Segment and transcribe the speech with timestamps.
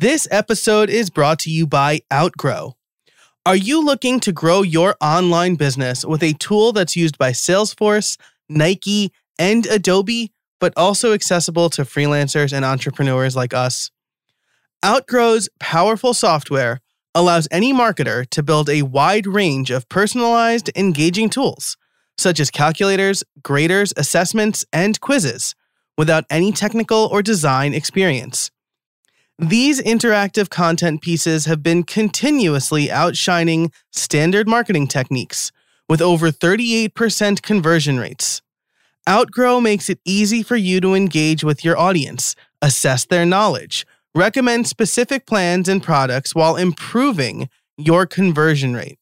[0.00, 2.74] This episode is brought to you by Outgrow.
[3.44, 8.18] Are you looking to grow your online business with a tool that's used by Salesforce,
[8.48, 13.90] Nike, and Adobe, but also accessible to freelancers and entrepreneurs like us?
[14.82, 16.80] Outgrow's powerful software
[17.14, 21.76] allows any marketer to build a wide range of personalized, engaging tools,
[22.16, 25.54] such as calculators, graders, assessments, and quizzes,
[25.98, 28.50] without any technical or design experience.
[29.40, 35.50] These interactive content pieces have been continuously outshining standard marketing techniques
[35.88, 38.42] with over 38% conversion rates.
[39.08, 44.68] Outgrow makes it easy for you to engage with your audience, assess their knowledge, recommend
[44.68, 47.48] specific plans and products while improving
[47.78, 48.98] your conversion rate.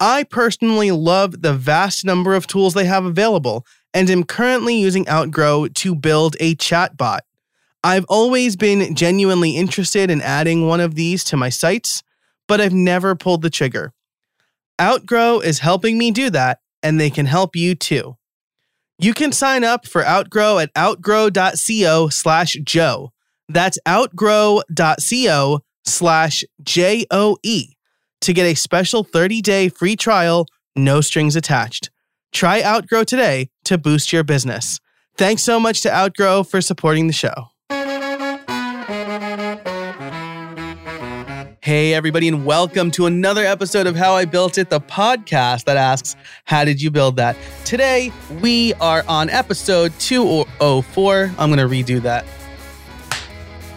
[0.00, 5.08] I personally love the vast number of tools they have available and am currently using
[5.08, 7.20] Outgrow to build a chatbot.
[7.84, 12.02] I've always been genuinely interested in adding one of these to my sites,
[12.46, 13.92] but I've never pulled the trigger.
[14.80, 18.16] Outgrow is helping me do that, and they can help you too.
[18.98, 23.12] You can sign up for Outgrow at outgrow.co slash Joe.
[23.48, 27.74] That's outgrow.co slash J O E
[28.22, 31.90] to get a special 30 day free trial, no strings attached.
[32.32, 34.80] Try Outgrow today to boost your business.
[35.16, 37.51] Thanks so much to Outgrow for supporting the show.
[41.62, 45.76] Hey, everybody, and welcome to another episode of How I Built It, the podcast that
[45.76, 47.36] asks, How did you build that?
[47.64, 48.10] Today,
[48.40, 51.32] we are on episode 204.
[51.38, 52.24] I'm going to redo that.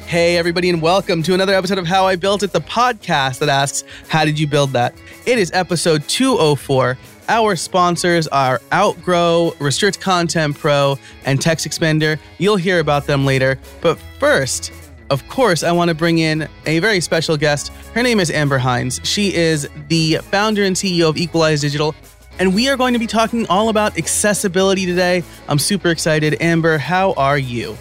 [0.07, 3.49] Hey, everybody, and welcome to another episode of How I Built It, the podcast that
[3.49, 4.95] asks, How did you build that?
[5.27, 6.97] It is episode 204.
[7.29, 12.17] Our sponsors are Outgrow, Restrict Content Pro, and Text Expander.
[12.39, 13.59] You'll hear about them later.
[13.81, 14.71] But first,
[15.09, 17.71] of course, I want to bring in a very special guest.
[17.93, 18.99] Her name is Amber Hinds.
[19.03, 21.93] She is the founder and CEO of Equalize Digital.
[22.39, 25.23] And we are going to be talking all about accessibility today.
[25.47, 26.41] I'm super excited.
[26.41, 27.77] Amber, how are you?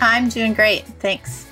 [0.00, 0.84] I'm doing great.
[1.00, 1.46] Thanks.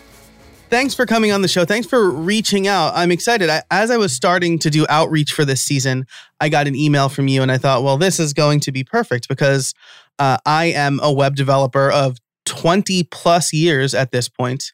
[0.68, 1.64] Thanks for coming on the show.
[1.64, 2.92] Thanks for reaching out.
[2.94, 3.48] I'm excited.
[3.48, 6.06] I, as I was starting to do outreach for this season,
[6.40, 8.84] I got an email from you and I thought, well, this is going to be
[8.84, 9.74] perfect because
[10.18, 14.72] uh, I am a web developer of 20 plus years at this point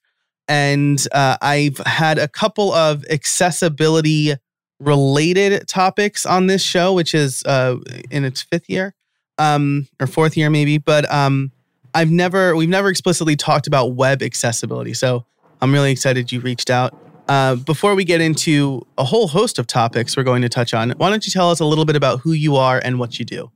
[0.48, 4.34] and uh, I've had a couple of accessibility
[4.80, 7.76] related topics on this show, which is uh,
[8.10, 8.94] in its fifth year
[9.38, 10.78] um, or fourth year maybe.
[10.78, 11.52] But um,
[11.94, 15.24] I've never we've never explicitly talked about web accessibility, so
[15.60, 16.96] I'm really excited you reached out.
[17.28, 20.90] Uh, before we get into a whole host of topics we're going to touch on,
[20.92, 23.24] why don't you tell us a little bit about who you are and what you
[23.24, 23.50] do?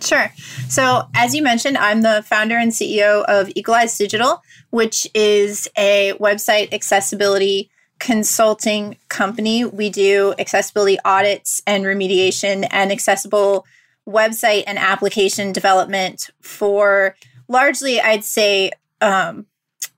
[0.00, 0.32] Sure.
[0.68, 6.12] So, as you mentioned, I'm the founder and CEO of Equalize Digital, which is a
[6.20, 9.64] website accessibility consulting company.
[9.64, 13.66] We do accessibility audits and remediation and accessible
[14.06, 17.16] website and application development for
[17.48, 18.70] largely, I'd say,
[19.00, 19.46] um,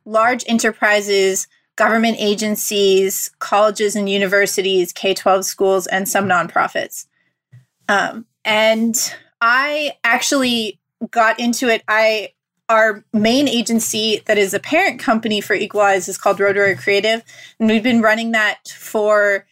[0.05, 1.47] large enterprises,
[1.77, 7.07] government agencies, colleges and universities, K 12 schools, and some nonprofits.
[7.89, 10.79] Um, and I actually
[11.11, 11.83] got into it.
[11.89, 12.31] I
[12.69, 17.23] our main agency that is a parent company for Equalize is called Road Warrior Creative,
[17.59, 19.45] and we've been running that for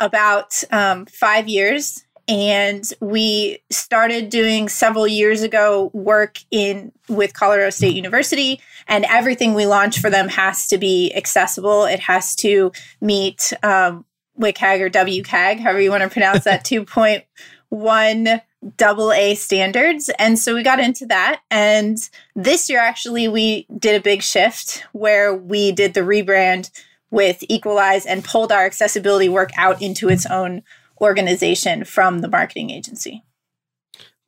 [0.00, 2.02] about um, five years.
[2.28, 9.54] And we started doing several years ago work in with Colorado State University, and everything
[9.54, 11.84] we launch for them has to be accessible.
[11.84, 14.04] It has to meet um,
[14.40, 17.24] WCAG or WCAG, however you want to pronounce that two point.
[17.68, 18.40] One
[18.76, 20.10] double A standards.
[20.18, 21.42] And so we got into that.
[21.50, 21.98] And
[22.34, 26.70] this year, actually, we did a big shift where we did the rebrand
[27.10, 30.62] with Equalize and pulled our accessibility work out into its own
[31.00, 33.22] organization from the marketing agency.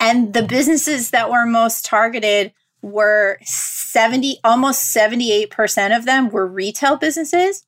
[0.00, 6.96] And the businesses that were most targeted were 70, almost 78% of them were retail
[6.96, 7.64] businesses.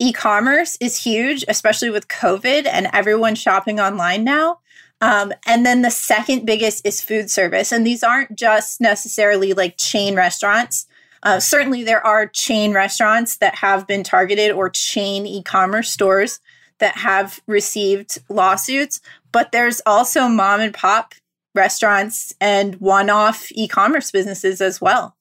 [0.00, 4.58] E commerce is huge, especially with COVID and everyone shopping online now.
[5.02, 7.70] Um, and then the second biggest is food service.
[7.70, 10.86] And these aren't just necessarily like chain restaurants.
[11.22, 16.40] Uh, certainly, there are chain restaurants that have been targeted or chain e commerce stores
[16.78, 19.00] that have received lawsuits,
[19.32, 21.14] but there's also mom and pop
[21.54, 25.16] restaurants and one-off e-commerce businesses as well.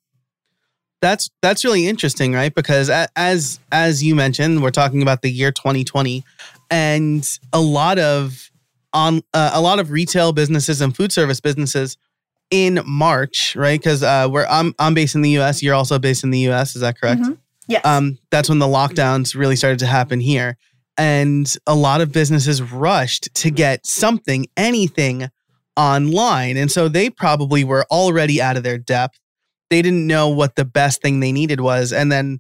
[1.02, 2.54] That's that's really interesting, right?
[2.54, 6.24] Because as as you mentioned, we're talking about the year 2020
[6.70, 8.52] and a lot of
[8.94, 11.98] on uh, a lot of retail businesses and food service businesses
[12.52, 13.80] in March, right?
[13.80, 15.62] Because uh, we're I'm I'm based in the U.S.
[15.62, 16.76] You're also based in the U.S.
[16.76, 17.22] Is that correct?
[17.22, 17.34] Mm-hmm.
[17.68, 17.86] Yes.
[17.86, 20.58] Um, that's when the lockdowns really started to happen here,
[20.98, 25.30] and a lot of businesses rushed to get something, anything
[25.78, 26.58] online.
[26.58, 29.20] And so they probably were already out of their depth.
[29.70, 31.94] They didn't know what the best thing they needed was.
[31.94, 32.40] And then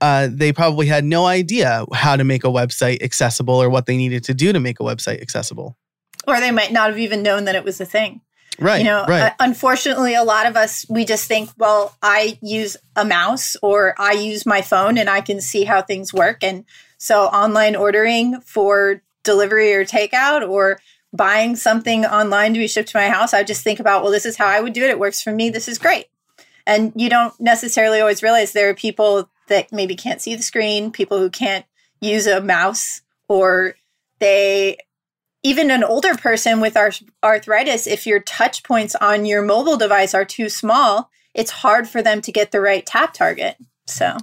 [0.00, 3.96] uh, they probably had no idea how to make a website accessible or what they
[3.96, 5.76] needed to do to make a website accessible.
[6.26, 8.20] Or they might not have even known that it was a thing.
[8.60, 8.78] Right.
[8.78, 9.22] You know, right.
[9.22, 13.94] Uh, unfortunately, a lot of us, we just think, well, I use a mouse or
[13.98, 16.42] I use my phone and I can see how things work.
[16.42, 16.64] And
[16.98, 20.80] so online ordering for delivery or takeout or
[21.12, 24.26] buying something online to be shipped to my house, I just think about, well, this
[24.26, 24.90] is how I would do it.
[24.90, 25.50] It works for me.
[25.50, 26.06] This is great.
[26.68, 30.92] And you don't necessarily always realize there are people that maybe can't see the screen,
[30.92, 31.64] people who can't
[32.02, 33.74] use a mouse, or
[34.20, 34.76] they,
[35.42, 36.76] even an older person with
[37.24, 42.02] arthritis, if your touch points on your mobile device are too small, it's hard for
[42.02, 43.56] them to get the right tap target.
[43.86, 44.18] So,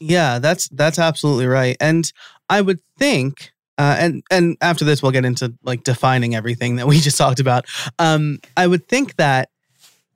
[0.00, 1.76] yeah, that's that's absolutely right.
[1.80, 2.10] And
[2.50, 6.88] I would think uh, and and after this we'll get into like defining everything that
[6.88, 7.66] we just talked about.
[8.00, 9.50] Um, I would think that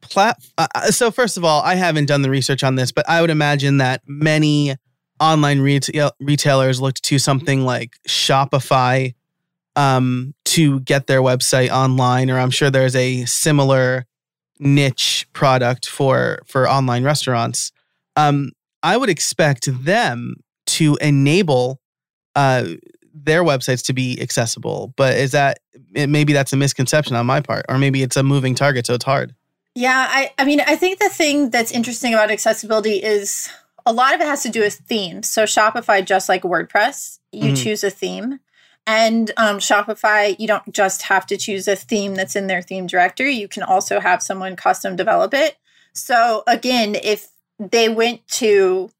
[0.02, 0.36] plat.
[0.58, 3.20] Uh, uh, so first of all, I haven't done the research on this, but I
[3.20, 4.76] would imagine that many
[5.20, 9.14] online retail retailers looked to something like Shopify
[9.76, 14.06] um, to get their website online, or I'm sure there's a similar
[14.58, 17.72] niche product for for online restaurants.
[18.16, 18.52] Um,
[18.82, 21.80] I would expect them to enable
[22.34, 22.66] uh,
[23.14, 24.92] their websites to be accessible.
[24.96, 25.58] But is that
[25.92, 29.04] maybe that's a misconception on my part, or maybe it's a moving target, so it's
[29.04, 29.34] hard.
[29.74, 33.48] Yeah, I, I mean, I think the thing that's interesting about accessibility is
[33.86, 35.28] a lot of it has to do with themes.
[35.28, 38.40] So Shopify, just like WordPress, you mm choose a theme.
[38.86, 42.86] And um, Shopify, you don't just have to choose a theme that's in their theme
[42.86, 43.34] directory.
[43.34, 45.56] You can also have someone custom develop it.
[45.94, 47.28] So again, if
[47.58, 48.90] they went to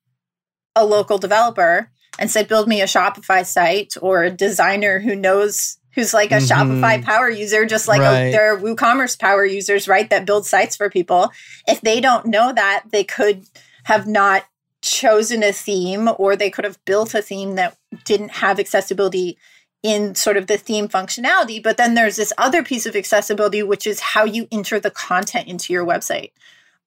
[0.77, 5.79] a local developer and said, build me a Shopify site or a designer who knows
[5.95, 6.83] who's like a mm-hmm.
[6.83, 8.27] Shopify power user, just like right.
[8.27, 11.31] a, there are WooCommerce power users, right, that build sites for people.
[11.67, 13.45] If they don't know that, they could
[13.85, 14.45] have not
[14.81, 19.39] chosen a theme or they could have built a theme that didn't have accessibility
[19.83, 21.63] in sort of the theme functionality.
[21.63, 25.49] But then there's this other piece of accessibility, which is how you enter the content
[25.49, 26.33] into your website.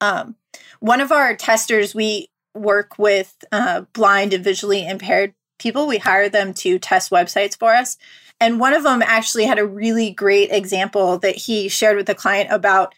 [0.02, 0.36] Um,
[0.80, 5.88] one of our testers, we work with uh, blind and visually impaired people.
[5.88, 7.98] We hire them to test websites for us.
[8.40, 12.16] And one of them actually had a really great example that he shared with the
[12.16, 12.94] client about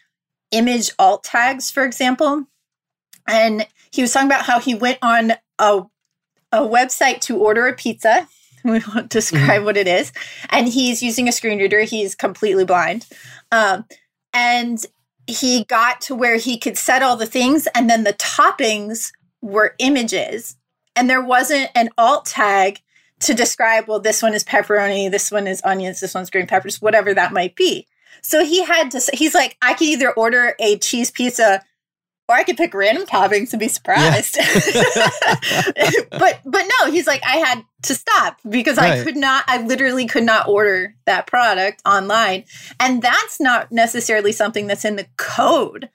[0.50, 2.46] image alt tags, for example.
[3.26, 5.82] And he was talking about how he went on a,
[6.52, 8.28] a website to order a pizza.
[8.64, 9.64] We won't describe mm-hmm.
[9.64, 10.12] what it is.
[10.50, 11.82] And he's using a screen reader.
[11.82, 13.06] He's completely blind.
[13.52, 13.86] Um,
[14.34, 14.84] and
[15.28, 19.76] he got to where he could set all the things, and then the toppings were
[19.78, 20.56] images
[20.98, 22.80] and there wasn't an alt tag
[23.20, 26.80] to describe, well, this one is pepperoni, this one is onions, this one's green peppers,
[26.80, 27.86] whatever that might be.
[28.22, 31.62] So he had to, he's like, I could either order a cheese pizza
[32.28, 34.36] or I could pick random toppings and be surprised.
[34.36, 35.10] Yeah.
[36.10, 39.00] but but no, he's like, I had to stop because right.
[39.00, 42.44] I could not, I literally could not order that product online.
[42.78, 45.88] And that's not necessarily something that's in the code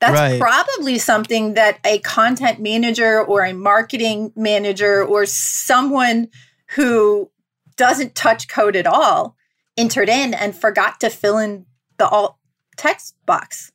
[0.00, 0.40] That's Right.
[0.40, 6.28] probably something that a content manager or a marketing manager or someone
[6.76, 7.30] who
[7.76, 9.36] doesn't touch code at all
[9.76, 11.66] entered in and forgot to fill in
[11.98, 12.36] the alt
[12.76, 13.72] text box.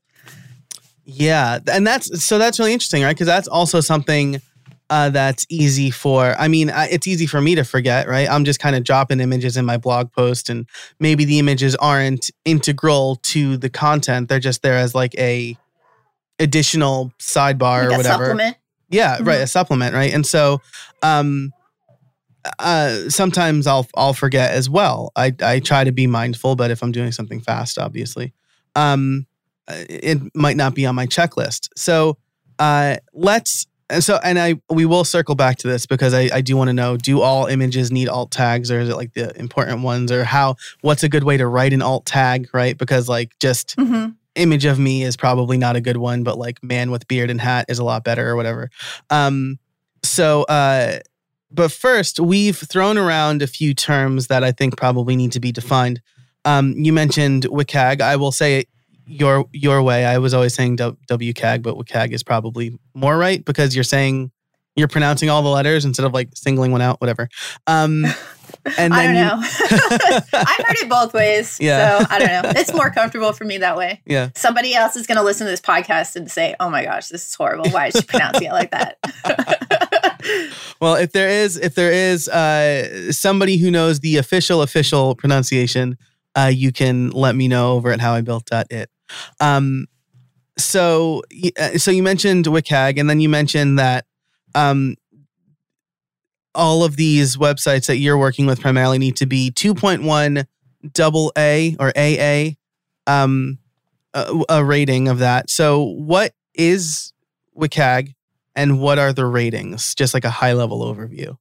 [1.06, 3.16] Yeah, and that's so that's really interesting, right?
[3.16, 4.42] Because that's also something
[4.90, 6.36] uh, that's easy for.
[6.40, 8.30] I mean, it's easy for me to forget, right?
[8.30, 10.68] I'm just kind of dropping images in my blog post, and
[11.00, 15.56] maybe the images aren't integral to the content; they're just there as like a
[16.40, 18.25] additional sidebar Like or a whatever.
[18.25, 18.58] supplement.
[18.90, 19.44] Yeah, right, Mhm.
[19.44, 20.14] a supplement, right?
[20.14, 20.62] And so
[21.04, 21.54] um
[22.60, 25.12] uh sometimes I'll I'll forget as well.
[25.16, 28.34] I I try to be mindful, but if I'm doing something fast, obviously.
[28.75, 29.25] Um
[29.68, 31.70] uh, it might not be on my checklist.
[31.75, 32.18] So
[32.60, 36.42] uh let's and so and I we will circle back to this because I, I
[36.42, 39.38] do want to know do all images need alt tags or is it like the
[39.40, 42.78] important ones or how what's a good way to write an alt tag, right?
[42.78, 46.62] Because like just hmm image of me is probably not a good one, but like
[46.62, 48.70] man with beard and hat is a lot better or whatever.
[49.10, 49.60] Um,
[50.04, 51.00] so, uh,
[51.56, 55.52] but first, we've thrown around a few terms that I think probably need to be
[55.52, 56.02] defined.
[56.44, 58.02] Um, you mentioned WCAG.
[58.02, 58.70] I will say it
[59.08, 60.06] your your way.
[60.06, 64.32] I was always saying W- WCAG, but WCAG is probably more right because you're saying
[64.76, 67.30] you're pronouncing all the letters instead of like singling one out, whatever.
[67.66, 68.06] Um,
[68.78, 69.36] and I don't you- know.
[70.34, 71.58] I've heard it both ways.
[71.62, 72.00] Yeah.
[72.00, 72.52] So I don't know.
[72.60, 74.02] It's more comfortable for me that way.
[74.06, 74.30] yeah.
[74.36, 77.26] Somebody else is going to listen to this podcast and say, oh my gosh, this
[77.28, 77.70] is horrible.
[77.70, 78.98] Why is she pronouncing it like that?
[80.82, 85.98] Well, if there is if there is uh, somebody who knows the official official pronunciation,
[86.36, 88.89] uh, you can let me know over at howibuilt.it.
[89.39, 89.88] Um,
[90.58, 91.24] so
[91.58, 94.05] uh, so you mentioned WCAG, and then you mentioned that
[94.53, 94.96] um,
[96.53, 100.46] all of these websites that you're working with primarily need to be 2.1
[100.94, 102.55] double A or AA
[103.08, 103.60] um,
[104.13, 105.50] a, a rating of that.
[105.50, 107.12] So what is
[107.58, 108.15] WCAG?
[108.56, 109.96] And what are the ratings?
[109.96, 111.38] Just like a high level overview.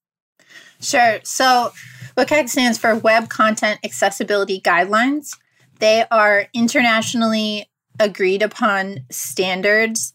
[0.80, 1.20] Sure.
[1.22, 1.72] So,
[2.16, 5.36] WCAG stands for Web Content Accessibility Guidelines.
[5.78, 10.12] They are internationally agreed upon standards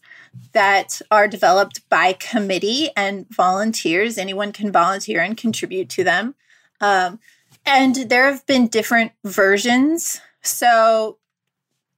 [0.52, 4.16] that are developed by committee and volunteers.
[4.16, 6.34] Anyone can volunteer and contribute to them.
[6.80, 7.18] Um,
[7.66, 10.20] and there have been different versions.
[10.42, 11.18] So,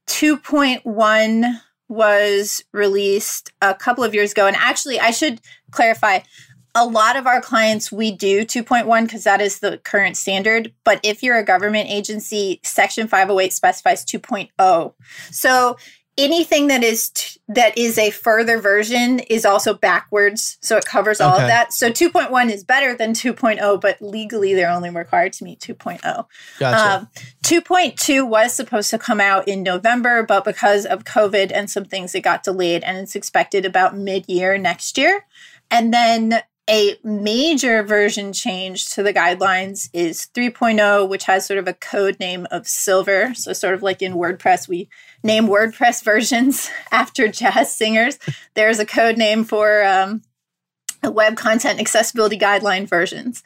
[0.07, 1.61] 2.1
[1.93, 4.47] was released a couple of years ago.
[4.47, 6.21] And actually, I should clarify
[6.75, 10.99] a lot of our clients we do 2.1 because that is the current standard but
[11.03, 14.95] if you're a government agency section 508 specifies 2.0
[15.31, 15.77] so
[16.19, 21.21] anything that is t- that is a further version is also backwards so it covers
[21.21, 21.45] all Okay.
[21.45, 25.59] of that so 2.1 is better than 2.0 but legally they're only required to meet
[25.61, 26.27] 2.0
[26.59, 26.99] Gotcha.
[27.01, 27.09] um,
[27.45, 32.15] 2.2 was supposed to come out in November, but because of COVID and some things,
[32.15, 35.27] it got delayed and it's expected about mid year next year.
[35.71, 41.67] And then a major version change to the guidelines is 3.0, which has sort of
[41.67, 43.35] a code name of silver.
[43.35, 44.89] So, sort of like in WordPress, we
[45.23, 48.19] name WordPress versions after jazz singers.
[48.55, 50.23] There's a code name for um,
[51.03, 53.43] web content accessibility guideline versions.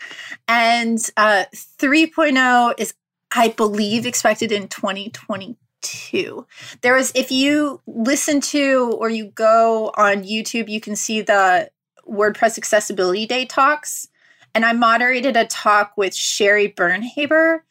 [0.49, 2.95] And uh, 3.0 is
[3.33, 6.47] I believe expected in 2022.
[6.80, 11.71] There is, if you listen to or you go on YouTube, you can see the
[12.09, 14.09] WordPress Accessibility Day talks.
[14.54, 17.64] And I moderated a talk with Sheri Byrne-Haber,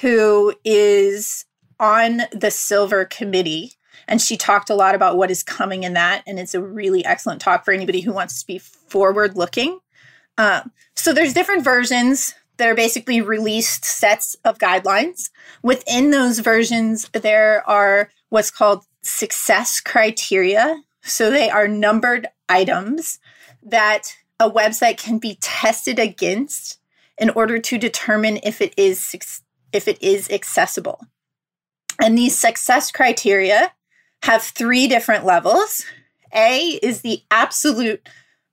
[0.00, 1.44] who is
[1.82, 3.74] on the Silver Committee.
[4.08, 6.22] And she talked a lot about what is coming in that.
[6.26, 9.80] And it's a really excellent talk for anybody who wants to be forward looking.
[10.38, 15.30] Um, so there's different versions that are basically released sets of guidelines.
[15.62, 20.82] Within those versions, there are what's called success criteria.
[21.02, 23.18] So they are numbered items
[23.62, 26.78] that a website can be tested against
[27.18, 29.14] in order to determine if it is
[29.72, 31.00] if it is accessible.
[32.00, 33.72] And these success criteria
[34.22, 35.84] have three different levels.
[36.34, 38.08] A is the absolute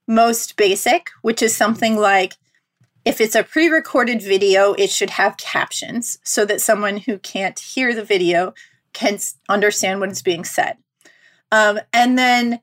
[0.07, 2.33] most basic, which is something like
[3.05, 7.57] if it's a pre recorded video, it should have captions so that someone who can't
[7.57, 8.53] hear the video
[8.93, 9.17] can
[9.47, 10.77] understand what is being said.
[11.51, 12.59] Um, and then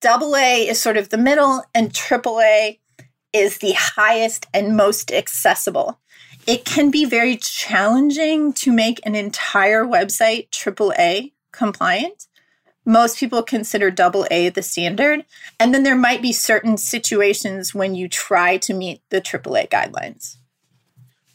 [0.00, 2.80] double A is sort of the middle, and triple A
[3.32, 6.00] is the highest and most accessible.
[6.46, 12.26] It can be very challenging to make an entire website AAA compliant.
[12.84, 15.24] Most people consider double A the standard.
[15.58, 20.36] And then there might be certain situations when you try to meet the AAA guidelines.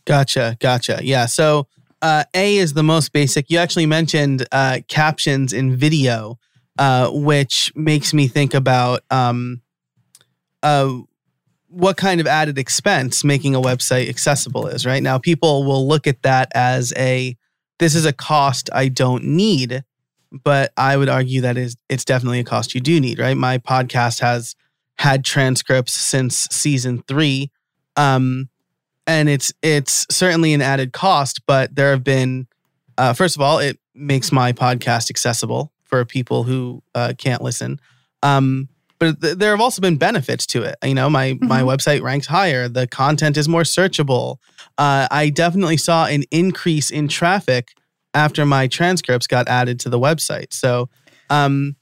[0.05, 0.57] Gotcha.
[0.59, 0.99] Gotcha.
[1.01, 1.25] Yeah.
[1.25, 1.67] So
[2.01, 3.49] uh, A is the most basic.
[3.49, 6.37] You actually mentioned uh, captions in video.
[6.79, 9.61] uh, which makes me think about um,
[10.63, 10.97] uh,
[11.69, 14.85] what kind of added expense making a website accessible is.
[14.85, 17.37] Right now, people will look at that as a
[17.77, 19.83] this is a cost I don't need,
[20.31, 23.19] but I would argue that is it's definitely a cost you do need.
[23.19, 24.55] Right, my podcast has
[24.97, 27.51] had transcripts since season three.
[27.95, 28.49] Um,
[29.07, 32.47] and it's it's certainly an added cost, but there have been
[32.97, 37.79] uh, first of all, it makes my podcast accessible for people who uh, can't listen.
[38.21, 38.67] Um,
[38.99, 40.75] but th- there have also been benefits to it.
[40.83, 41.47] You know, my mm-hmm.
[41.47, 42.67] my website ranks higher.
[42.67, 44.37] The content is more searchable.
[44.77, 47.73] Uh, I definitely saw an increase in traffic
[48.13, 50.53] after my transcripts got added to the website.
[50.53, 50.89] So,
[51.29, 51.75] um,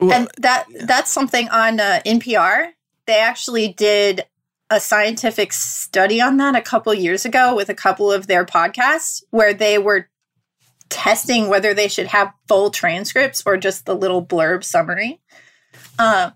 [0.00, 2.70] and that that's something on uh, NPR.
[3.06, 4.24] They actually did
[4.70, 9.22] a scientific study on that a couple years ago with a couple of their podcasts
[9.30, 10.08] where they were
[10.88, 15.20] testing whether they should have full transcripts or just the little blurb summary.
[15.98, 16.32] Um,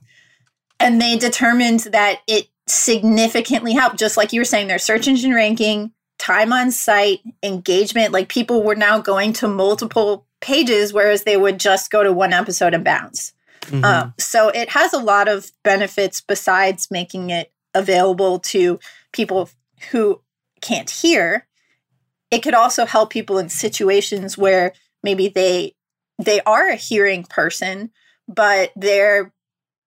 [0.84, 5.34] and they determined that it significantly helped, just like you were saying, their search engine
[5.34, 8.12] ranking, time on site, engagement.
[8.12, 12.32] Like people were now going to multiple pages, whereas they would just go to one
[12.32, 13.32] episode and bounce.
[13.62, 13.84] Mm-hmm.
[13.84, 18.78] Um, so it has a lot of benefits besides making it available to
[19.12, 19.50] people
[19.90, 20.20] who
[20.60, 21.46] can't hear
[22.34, 24.72] it could also help people in situations where
[25.02, 25.74] maybe they
[26.18, 27.90] they are a hearing person
[28.26, 29.32] but they're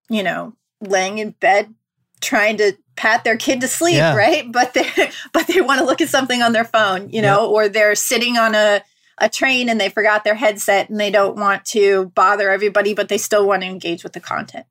[0.10, 1.74] you know laying in bed
[2.22, 4.16] trying to pat their kid to sleep yeah.
[4.16, 7.50] right but they but they want to look at something on their phone you know
[7.50, 8.82] or they're sitting on a
[9.20, 13.10] a train and they forgot their headset and they don't want to bother everybody but
[13.10, 14.66] they still want to engage with the content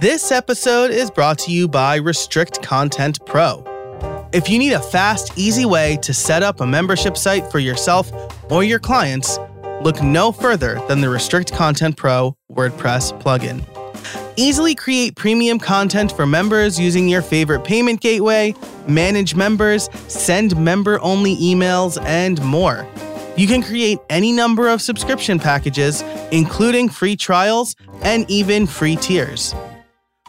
[0.00, 3.64] this episode is brought to you by Restrict Content Pro.
[4.32, 8.12] If you need a fast, easy way to set up a membership site for yourself
[8.48, 9.38] or your clients,
[9.82, 13.64] look no further than the Restrict Content Pro WordPress plugin.
[14.40, 18.54] Easily create premium content for members using your favorite payment gateway,
[18.86, 22.86] manage members, send member only emails, and more.
[23.36, 29.56] You can create any number of subscription packages, including free trials and even free tiers.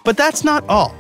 [0.04, 0.96] But that's not all.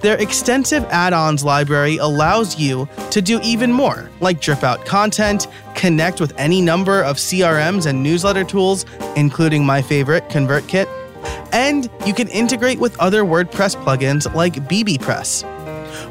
[0.00, 5.48] Their extensive add ons library allows you to do even more, like drip out content,
[5.74, 11.03] connect with any number of CRMs and newsletter tools, including my favorite, ConvertKit,
[11.52, 15.42] and you can integrate with other WordPress plugins like bbPress.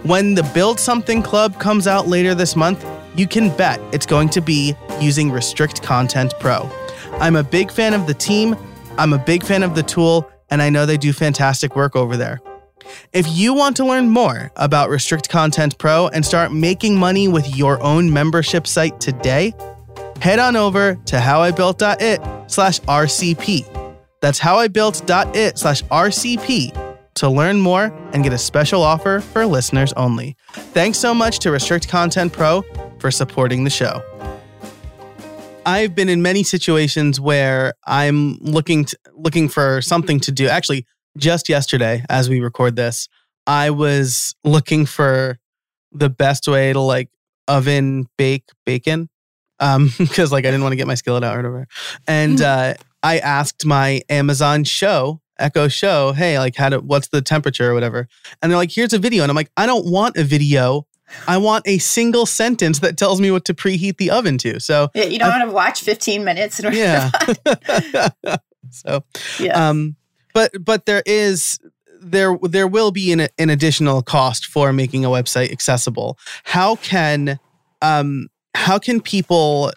[0.05, 4.29] When the Build Something Club comes out later this month, you can bet it's going
[4.29, 6.69] to be using Restrict Content Pro.
[7.19, 8.55] I'm a big fan of the team,
[8.97, 12.17] I'm a big fan of the tool, and I know they do fantastic work over
[12.17, 12.41] there.
[13.13, 17.55] If you want to learn more about Restrict Content Pro and start making money with
[17.55, 19.53] your own membership site today,
[20.21, 23.82] head on over to howibuilt.it slash RCP.
[24.23, 30.37] That's howibuilt.it slash RCP to learn more and get a special offer for listeners only.
[30.53, 32.63] Thanks so much to Restrict Content Pro
[32.99, 34.01] for supporting the show.
[35.65, 40.47] I've been in many situations where I'm looking to, looking for something to do.
[40.47, 40.85] Actually,
[41.17, 43.09] just yesterday, as we record this,
[43.45, 45.37] I was looking for
[45.91, 47.09] the best way to like
[47.49, 49.09] oven bake bacon.
[49.59, 51.67] Um, because like I didn't want to get my skillet out or whatever.
[52.07, 52.71] And mm-hmm.
[52.71, 57.69] uh I asked my Amazon show, Echo Show, hey, like how to what's the temperature
[57.69, 58.07] or whatever.
[58.41, 59.23] And they're like, here's a video.
[59.23, 60.87] And I'm like, I don't want a video.
[61.27, 64.59] I want a single sentence that tells me what to preheat the oven to.
[64.59, 66.61] So yeah, you don't I, want to watch 15 minutes.
[66.71, 67.11] yeah.
[68.71, 69.03] so
[69.39, 69.69] yeah.
[69.69, 69.95] Um,
[70.33, 71.59] but but there is
[72.01, 76.17] there there will be an, an additional cost for making a website accessible.
[76.43, 77.39] How can
[77.81, 79.71] um how can people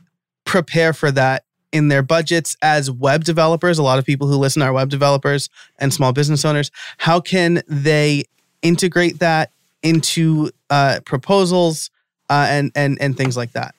[0.44, 3.78] prepare for that in their budgets as web developers?
[3.78, 6.70] A lot of people who listen are web developers and small business owners.
[6.98, 8.24] How can they
[8.62, 11.90] integrate that into uh, proposals
[12.28, 13.74] uh, and and and things like that?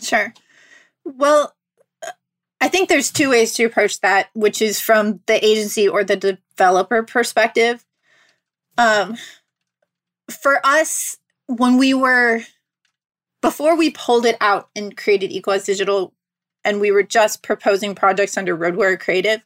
[0.00, 0.32] Sure.
[1.04, 1.54] Well,
[2.60, 6.16] I think there's two ways to approach that, which is from the agency or the
[6.16, 7.84] developer perspective.
[8.78, 9.16] Um,
[10.30, 12.42] for us, when we were
[13.40, 16.12] before we pulled it out and created Equalize Digital,
[16.64, 19.40] and we were just proposing projects under Road Warrior Creative,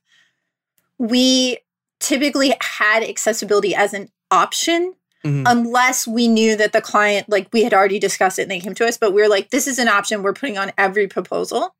[0.99, 1.59] we
[2.01, 5.45] typically had accessibility as an option Mm-hmm.
[5.47, 8.75] unless we knew that the client like we had already discussed it and they came
[8.75, 11.75] to us but we are like this is an option we're putting on every proposal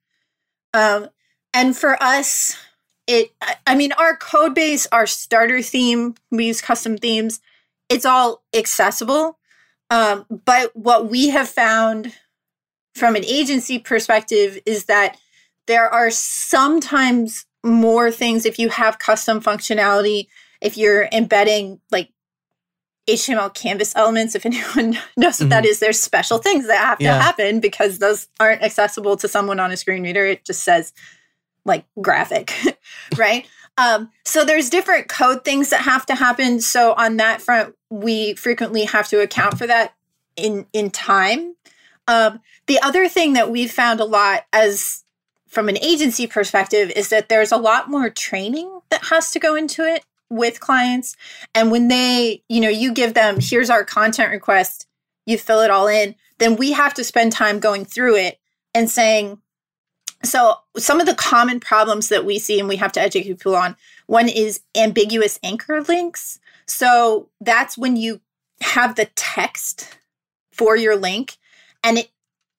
[0.75, 1.09] um,
[1.55, 2.57] and for us,
[3.07, 3.33] it,
[3.67, 7.41] I mean, our code base, our starter theme, we use custom themes,
[7.89, 9.39] it's all accessible.
[9.91, 12.13] Um, but what we have found
[12.95, 15.17] from an agency perspective is that
[15.67, 20.27] there are sometimes more things if you have custom functionality,
[20.61, 22.11] if you're embedding like
[23.09, 25.49] HTML canvas elements, if anyone knows what mm-hmm.
[25.51, 27.17] that is, there's special things that have yeah.
[27.17, 30.25] to happen because those aren't accessible to someone on a screen reader.
[30.27, 30.93] It just says
[31.65, 32.53] like graphic,
[33.17, 33.47] right?
[33.77, 36.61] Um, so there's different code things that have to happen.
[36.61, 39.95] So on that front, we frequently have to account for that
[40.37, 41.57] in in time.
[42.07, 45.05] Um, the other thing that we've found a lot as
[45.49, 49.55] from an agency perspective is that there's a lot more training that has to go
[49.55, 51.17] into it with clients.
[51.55, 54.87] And when they, you know, you give them, here's our content request,
[55.27, 58.41] you fill it all in, then we have to spend time going through it
[58.75, 59.41] and saying,
[60.29, 63.57] so some of the common problems that we see and we have to educate people
[63.57, 66.39] on one is ambiguous anchor links.
[66.67, 68.21] So that's when you
[68.61, 69.99] have the text
[70.53, 71.37] for your link
[71.83, 72.11] and it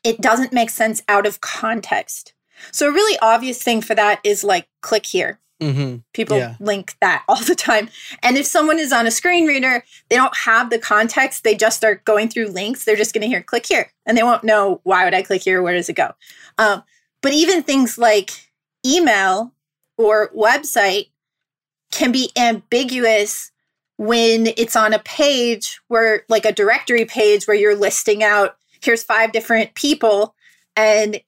[0.03, 2.33] it doesn't make sense out of context.
[2.71, 5.39] So a really obvious thing for that is like click here.
[5.59, 5.97] Mm-hmm.
[6.13, 6.55] People yeah.
[6.59, 7.89] link that all the time.
[8.21, 11.43] And if someone is on a screen reader, they don't have the context.
[11.43, 12.85] They just start going through links.
[12.85, 15.41] They're just going to hear click here and they won't know why would I click
[15.41, 15.61] here?
[15.63, 16.11] Where does it go?
[16.59, 16.83] Um,
[17.21, 18.31] but even things like
[18.85, 19.53] email
[19.97, 21.09] or website
[21.91, 23.51] can be ambiguous
[23.97, 29.03] when it's on a page where, like a directory page, where you're listing out here's
[29.03, 30.35] five different people
[30.75, 31.19] and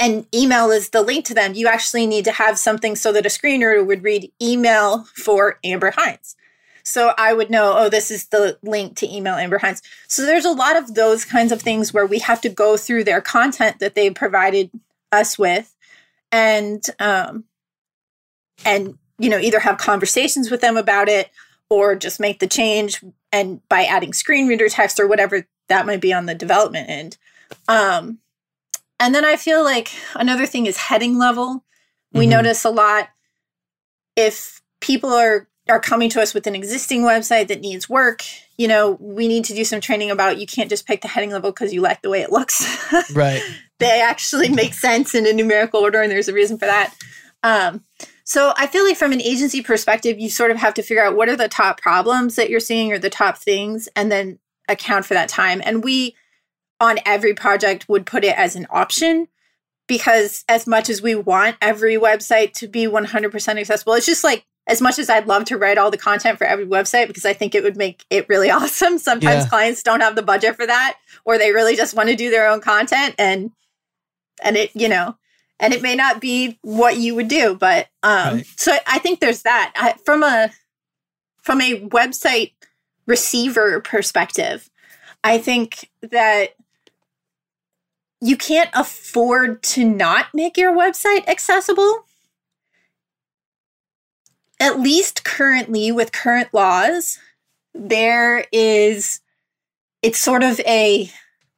[0.00, 1.54] and email is the link to them.
[1.54, 5.92] You actually need to have something so that a screener would read email for Amber
[5.92, 6.34] Hinds.
[6.82, 9.82] So I would know, oh, this is the link to email Amber Hinds.
[10.08, 13.04] So there's a lot of those kinds of things where we have to go through
[13.04, 14.68] their content that they provided
[15.14, 15.74] us with
[16.30, 17.44] and um
[18.64, 21.30] and you know either have conversations with them about it
[21.70, 26.00] or just make the change and by adding screen reader text or whatever that might
[26.00, 27.16] be on the development end
[27.68, 28.18] um
[29.00, 31.64] and then I feel like another thing is heading level.
[32.12, 32.30] We mm-hmm.
[32.30, 33.10] notice a lot
[34.16, 38.22] if people are are coming to us with an existing website that needs work,
[38.58, 41.30] you know, we need to do some training about you can't just pick the heading
[41.30, 42.66] level because you like the way it looks.
[43.14, 43.42] right.
[43.84, 46.94] They actually make sense in a numerical order, and there's a reason for that.
[47.42, 47.84] Um,
[48.24, 51.16] so I feel like from an agency perspective, you sort of have to figure out
[51.16, 55.04] what are the top problems that you're seeing or the top things, and then account
[55.04, 55.60] for that time.
[55.64, 56.14] And we
[56.80, 59.28] on every project would put it as an option
[59.86, 64.44] because as much as we want every website to be 100% accessible it's just like
[64.66, 67.34] as much as I'd love to write all the content for every website because I
[67.34, 69.48] think it would make it really awesome sometimes yeah.
[69.48, 72.48] clients don't have the budget for that or they really just want to do their
[72.48, 73.50] own content and
[74.42, 75.16] and it you know
[75.60, 78.46] and it may not be what you would do but um right.
[78.56, 80.50] so I think there's that I, from a
[81.42, 82.52] from a website
[83.06, 84.70] receiver perspective
[85.22, 86.54] I think that
[88.24, 92.06] you can't afford to not make your website accessible.
[94.58, 97.18] At least currently, with current laws,
[97.74, 99.20] there is,
[100.00, 101.10] it's sort of a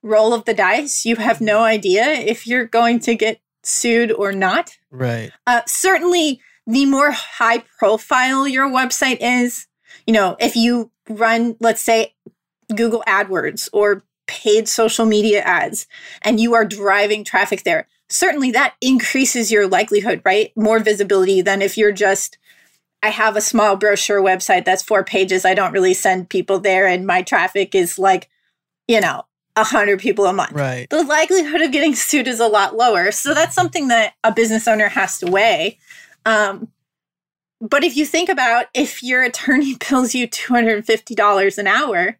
[0.07, 1.05] roll of the dice.
[1.05, 4.77] You have no idea if you're going to get sued or not.
[4.91, 5.33] Right.
[5.47, 9.67] Uh, certainly, the more high profile your website is,
[10.07, 12.15] you know, if you run, let's say,
[12.75, 15.87] Google AdWords or paid social media ads
[16.23, 20.53] and you are driving traffic there, certainly that increases your likelihood, right?
[20.57, 22.39] More visibility than if you're just,
[23.03, 25.45] I have a small brochure website that's four pages.
[25.45, 28.29] I don't really send people there, and my traffic is like,
[28.89, 29.26] you know,
[29.57, 30.53] a hundred people a month.
[30.53, 30.89] Right.
[30.91, 33.11] The likelihood of getting sued is a lot lower.
[33.11, 35.79] So that's something that a business owner has to weigh.
[36.25, 36.69] Um,
[37.61, 42.19] but if you think about if your attorney bills you $250 an hour,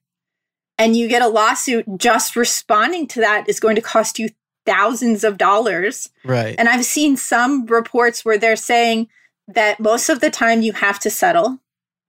[0.79, 4.29] and you get a lawsuit, just responding to that is going to cost you
[4.67, 6.11] thousands of dollars.
[6.25, 6.55] Right.
[6.59, 9.09] And I've seen some reports where they're saying
[9.49, 11.61] that most of the time you have to settle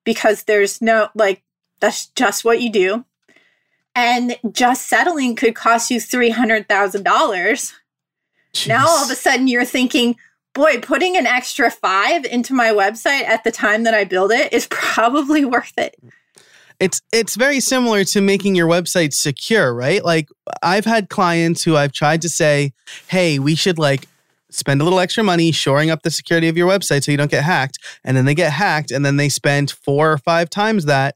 [0.03, 1.43] because there's no, like,
[1.79, 3.05] that's just what you do.
[3.97, 7.73] And just settling could cost you $300,000.
[8.67, 10.17] Now all of a sudden you're thinking,
[10.53, 14.53] boy, putting an extra five into my website at the time that I build it
[14.53, 15.95] is probably worth it.
[16.79, 20.05] It's it's very similar to making your website secure, right?
[20.05, 20.29] Like
[20.61, 22.73] I've had clients who I've tried to say,
[23.07, 24.07] "Hey, we should like
[24.51, 27.31] spend a little extra money shoring up the security of your website so you don't
[27.31, 30.85] get hacked." And then they get hacked and then they spend 4 or 5 times
[30.85, 31.15] that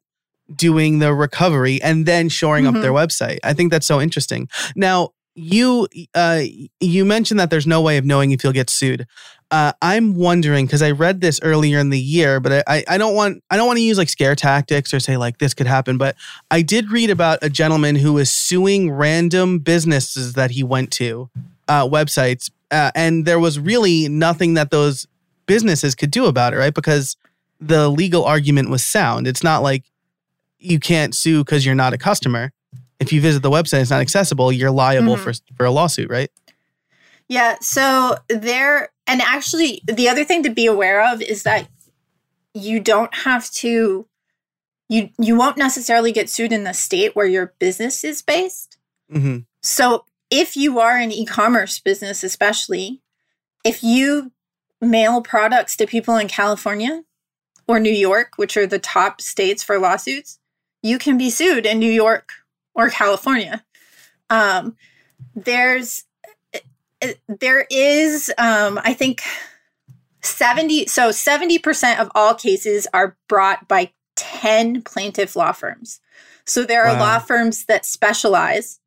[0.56, 2.78] doing the recovery and then shoring mm-hmm.
[2.78, 3.06] up their mm-hmm.
[3.06, 3.40] website.
[3.44, 4.50] I think that's so interesting.
[4.76, 6.42] Now, you uh
[6.82, 9.08] you mentioned that there's no way of knowing if you'll get sued
[9.52, 13.14] uh, I'm wondering because I read this earlier in the year, but I, I don't
[13.14, 15.98] want I don't want to use like scare tactics or say like this could happen.
[15.98, 16.16] But
[16.50, 21.30] I did read about a gentleman who was suing random businesses that he went to,
[21.68, 25.06] uh, websites, uh, and there was really nothing that those
[25.48, 26.74] businesses could do about it, right?
[26.74, 27.18] Because
[27.60, 29.28] the legal argument was sound.
[29.28, 29.84] It's not like
[30.62, 32.52] you can't sue because you're not a customer.
[33.00, 34.52] If you visit the website, it's not accessible.
[34.52, 35.20] You're liable Mhm.
[35.24, 36.30] for for a lawsuit, right?
[37.28, 41.68] Yeah, so there and actually the other thing to be aware of is that
[42.54, 44.08] you don't have to
[44.90, 48.78] you you won't necessarily get sued in the state where your business is based.
[49.12, 53.02] hmm So if you are an e-commerce business especially,
[53.64, 54.32] if you
[54.82, 57.04] mail products to people in California
[57.68, 60.40] or New York, which are the top states for lawsuits,
[60.82, 62.32] you can be sued in New York
[62.74, 63.64] or California.
[64.30, 64.76] Um,
[65.36, 66.06] there's
[67.02, 69.22] eh, there is um, I think
[70.22, 76.00] 70 so 70% of all cases are brought by 10 plaintiff law firms.
[76.46, 77.00] So there are Wow.
[77.00, 78.80] law firms that specialize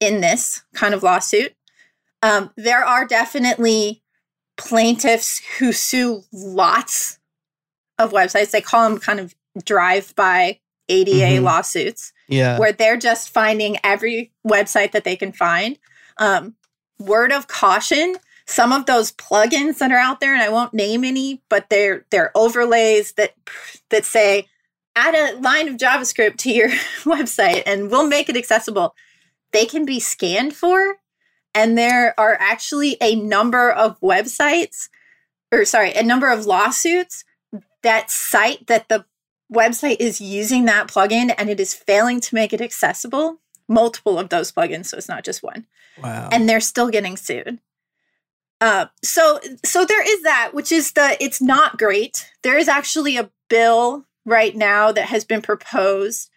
[0.00, 1.54] in this kind of lawsuit.
[2.22, 4.02] Um, there are definitely
[4.56, 7.18] plaintiffs who sue lots
[7.98, 8.50] of websites.
[8.50, 11.42] They call them kind of drive-by ADA Mhm.
[11.44, 12.58] lawsuits Yeah.
[12.58, 15.78] where they're just finding every website that they can find.
[16.18, 16.56] Um,
[16.98, 21.04] word of caution: some of those plugins that are out there, and I won't name
[21.04, 23.34] any, but they're they're overlays that
[23.90, 24.46] that say
[24.96, 26.68] add a line of JavaScript to your
[27.04, 28.94] website, and we'll make it accessible.
[29.52, 30.96] They can be scanned for,
[31.54, 34.88] and there are actually a number of websites,
[35.52, 37.24] or sorry, a number of lawsuits
[37.82, 39.04] that cite that the
[39.52, 43.38] website is using that plugin and it is failing to make it accessible.
[43.68, 45.64] Multiple of those plugins, so it's not just one,
[46.02, 46.28] wow.
[46.32, 47.60] and they're still getting sued.
[48.60, 52.30] Uh, so, so there is that, which is the it's not great.
[52.42, 56.30] There is actually a bill right now that has been proposed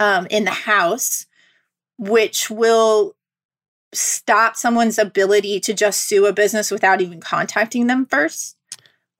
[0.00, 1.26] um, in the House,
[1.98, 3.16] which will
[3.92, 8.56] stop someone's ability to just sue a business without even contacting them first.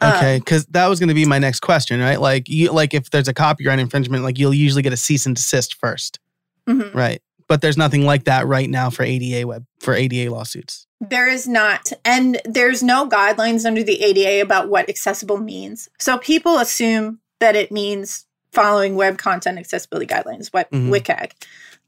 [0.01, 2.21] Um, Okay, because that was going to be my next question, right?
[2.21, 5.35] Like, you like if there's a copyright infringement, like you'll usually get a cease and
[5.35, 6.21] desist first,
[6.69, 6.95] mhm.
[6.95, 7.21] right?
[7.49, 10.87] But there's nothing like that right now for ADA web for ADA lawsuits.
[11.01, 11.93] There is not.
[12.05, 15.89] And there's no guidelines under the ADA about what accessible means.
[15.99, 20.91] So people assume that it means following web content accessibility guidelines, what Mhm.
[20.91, 21.33] WCAG.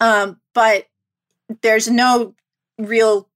[0.00, 0.86] Um, but
[1.62, 2.34] there's no
[2.78, 3.28] real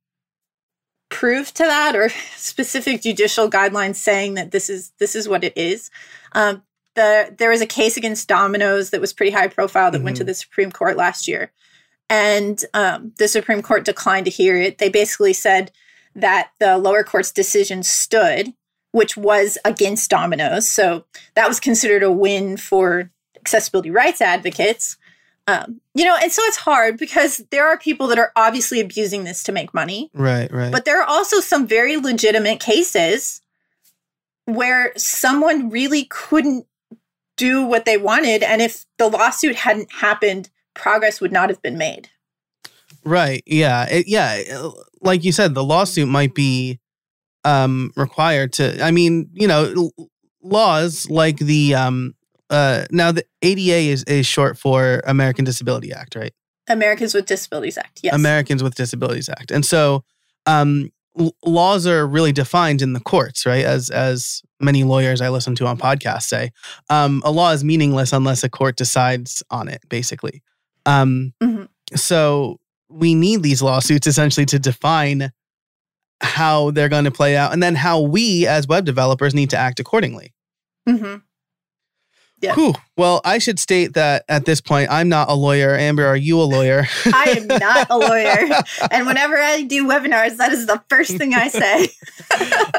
[1.14, 5.52] proof to that or specific judicial guidelines saying that this is this is what it
[5.56, 5.90] is.
[6.32, 6.62] Um,
[6.94, 10.24] the there was a case against Domino's that was pretty high profile that went to
[10.24, 10.26] Mhm.
[10.26, 11.50] the Supreme Court last year,
[12.10, 14.78] and um, the Supreme Court declined to hear it.
[14.78, 15.72] They basically said
[16.14, 18.52] that the lower court's decision stood,
[18.92, 24.96] which was against Domino's, so that was considered a win for accessibility rights advocates.
[25.46, 29.24] Um, you know, and so it's hard because there are people that are obviously abusing
[29.24, 30.10] this to make money.
[30.14, 30.72] Right, right.
[30.72, 33.42] But there are also some very legitimate cases
[34.46, 36.66] where someone really couldn't
[37.36, 38.42] do what they wanted.
[38.42, 42.08] And if the lawsuit hadn't happened, progress would not have been made.
[43.04, 43.42] Right.
[43.46, 43.86] Yeah.
[43.90, 44.42] It, yeah.
[45.02, 46.80] Like you said, the lawsuit might be
[47.44, 48.82] um, required to.
[48.82, 49.90] I mean, you know,
[50.42, 52.14] laws like the um,
[52.50, 56.32] uh, now the ADA is is short for American Disability Act, right?
[56.68, 58.00] Americans with Disabilities Act.
[58.02, 58.14] Yes.
[58.14, 60.04] Americans with Disabilities Act, and so
[60.46, 63.64] um, l- laws are really defined in the courts, right?
[63.64, 66.50] As as many lawyers I listen to on podcasts say,
[66.88, 70.42] um, a law is meaningless unless a court decides on it, basically.
[70.86, 71.68] Um, Mhm.
[71.96, 75.32] So we need these lawsuits essentially to define
[76.22, 79.58] how they're going to play out, and then how we as web developers need to
[79.58, 80.32] act accordingly.
[80.88, 81.22] Mhm.
[82.52, 82.74] Whew.
[82.96, 85.74] Well, I should state that at this point, I'm not a lawyer.
[85.74, 86.86] Amber, are you a lawyer?
[87.06, 88.60] I am not a lawyer.
[88.90, 91.88] And whenever I do webinars, that is the first thing I say.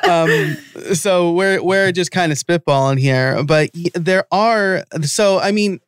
[0.10, 0.58] um,
[0.94, 4.86] so we're we're just kind of spitballing here, but there are.
[5.02, 5.80] So I mean,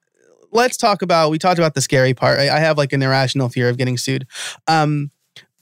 [0.52, 1.30] let's talk about.
[1.30, 2.40] We talked about the scary part.
[2.40, 4.26] I, I have like an irrational fear of getting sued.
[4.68, 5.12] Um,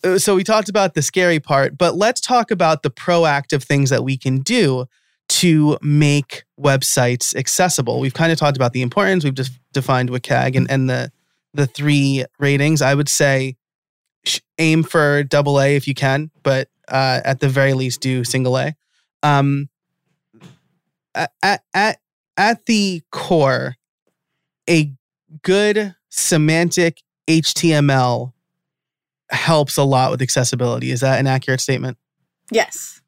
[0.04, 3.90] uh, so we talked about the scary part, but let's talk about the proactive things
[3.90, 4.88] that we can do
[5.36, 8.00] to make websites accessible.
[8.00, 9.26] We've kind of talked about the importance.
[9.26, 11.12] We've just defined WCAG and, and the
[11.54, 12.82] the three ratings.
[12.82, 13.56] I would say
[14.58, 18.58] aim for double A if you can, but uh, at the very least do single
[18.58, 18.76] A.
[19.24, 19.70] Um,
[21.14, 22.00] at at
[22.38, 23.76] at the core,
[24.70, 24.94] a
[25.42, 28.32] good semantic HTML
[29.32, 30.92] helps a lot with accessibility.
[30.92, 31.98] Is that an accurate statement?
[32.52, 33.02] yes.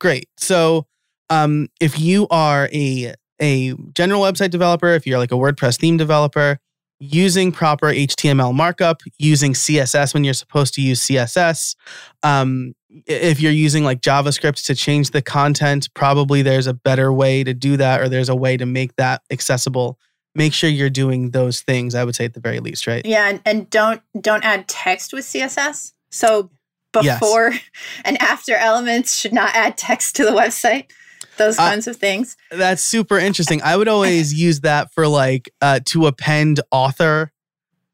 [0.00, 0.28] Great.
[0.36, 0.86] So,
[1.30, 5.96] um, if you are a a general website developer, if you're like a WordPress theme
[5.96, 6.58] developer,
[6.98, 11.76] using proper HTML markup, using CSS when you're supposed to use CSS,
[12.22, 12.74] um,
[13.06, 17.54] if you're using like JavaScript to change the content, probably there's a better way to
[17.54, 19.98] do that, or there's a way to make that accessible.
[20.34, 21.94] Make sure you're doing those things.
[21.94, 23.04] I would say at the very least, right?
[23.04, 25.92] Yeah, and, and don't don't add text with CSS.
[26.10, 26.50] So
[26.92, 27.62] before yes.
[28.04, 30.90] and after elements should not add text to the website.
[31.38, 32.36] Those kinds uh, of things.
[32.50, 33.62] That's super interesting.
[33.62, 37.32] I would always use that for like uh, to append author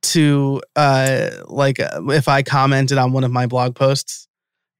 [0.03, 4.29] to uh like uh, if I commented on one of my blog posts.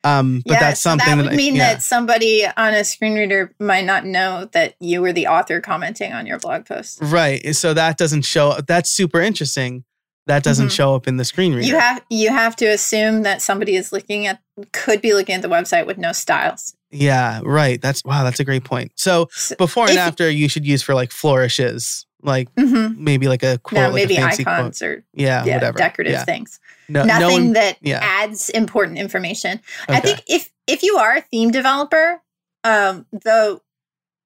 [0.05, 1.73] Um, but yeah, that's something so that would that mean yeah.
[1.73, 6.13] that somebody on a screen reader might not know that you were the author commenting
[6.13, 6.99] on your blog post.
[7.01, 7.57] Right.
[7.57, 8.51] So that doesn't show.
[8.51, 8.67] Up.
[8.67, 9.85] That's super interesting.
[10.27, 10.75] That doesn't mm-hmm.
[10.75, 11.67] show up in the screen reader.
[11.67, 14.41] You have you have to assume that somebody is looking at
[14.73, 16.77] could be looking at the website with no styles.
[16.95, 17.41] Yeah.
[17.45, 17.81] Right.
[17.81, 18.25] That's wow.
[18.25, 18.93] That's a great point.
[18.95, 23.03] So, so before and after, you should use for like flourishes like mm-hmm.
[23.03, 24.91] maybe like a quote, no, maybe like icons quote.
[24.91, 25.79] or yeah, yeah whatever.
[25.79, 26.25] decorative yeah.
[26.25, 26.59] things.
[26.89, 28.01] No, Nothing no that yeah.
[28.03, 29.61] adds important information.
[29.89, 29.99] Okay.
[29.99, 32.21] I think if if you are a theme developer,
[32.65, 33.61] um, the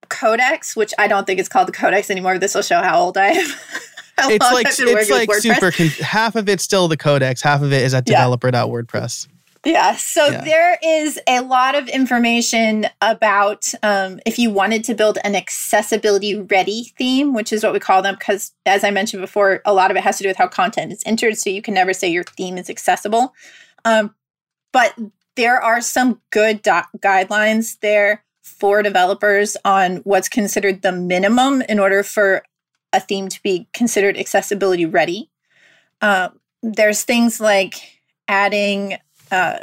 [0.09, 2.39] codex, which I don't think it's called the codex anymore.
[2.39, 3.51] This will show how old I am.
[4.19, 5.73] it's like it's like super.
[5.73, 7.43] Con- half of it's still the codex.
[7.43, 9.29] Half of it is at developer.wordpress.
[9.65, 9.97] Yeah.
[9.97, 10.45] So yeah.
[10.45, 16.41] there is a lot of information about um, if you wanted to build an accessibility
[16.41, 19.91] ready theme, which is what we call them, because as I mentioned before, a lot
[19.91, 21.37] of it has to do with how content is entered.
[21.37, 23.35] So you can never say your theme is accessible.
[23.85, 24.15] Um,
[24.73, 24.95] but
[25.37, 31.79] there are some good doc- guidelines there for developers on what's considered the minimum in
[31.79, 32.43] order for
[32.93, 35.31] a theme to be considered accessibility ready.
[36.01, 36.31] Uh,
[36.63, 38.97] there's things like adding
[39.31, 39.59] uh,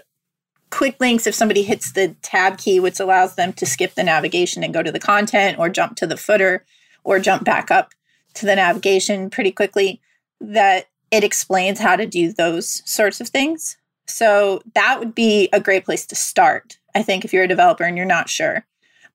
[0.70, 4.64] quick links if somebody hits the tab key, which allows them to skip the navigation
[4.64, 6.66] and go to the content or jump to the footer
[7.04, 7.92] or jump back up
[8.34, 10.02] to the navigation pretty quickly,
[10.42, 13.78] that it explains how to do those sorts of things.
[14.08, 17.84] So that would be a great place to start, I think, if you're a developer
[17.84, 18.66] and you're not sure.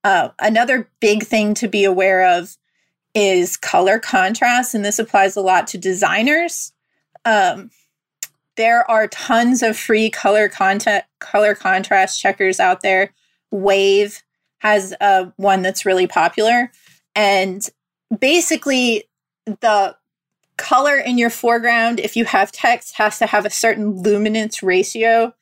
[0.03, 2.57] Uh, another big thing to be aware of
[3.15, 6.73] is color contrast, and this applies a lot to designers.
[7.25, 7.71] Um,
[8.61, 13.11] there are tons of free color content color contrast checkers out there.
[13.51, 14.23] Wave
[14.59, 16.71] has uh, one that's really popular,
[17.15, 17.63] and
[18.19, 19.05] basically
[19.47, 19.97] the
[20.59, 25.33] color in your foreground, if you have text, has to have a certain luminance ratio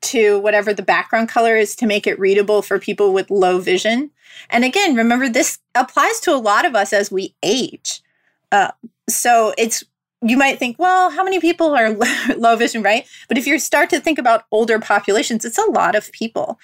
[0.00, 4.10] to whatever the background color is to make it readable for people with low vision.
[4.50, 8.02] And again, remember this applies to a lot of us as we age.
[8.50, 8.72] Uh,
[9.08, 9.84] so it's
[10.26, 11.90] you might think, well, how many people are
[12.36, 13.06] low vision, right?
[13.28, 16.58] But if you start to think about older populations, it's a lot of people.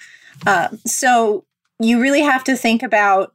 [0.47, 1.45] Um, so
[1.79, 3.33] you really have to think about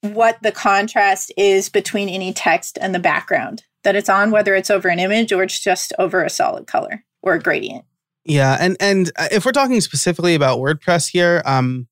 [0.00, 4.70] what the contrast is between any text and the background that it's on, whether it's
[4.70, 7.84] over an image or it's just over a solid color or a gradient.
[8.24, 11.88] Yeah, and and uh, if we're talking specifically about WordPress here, um,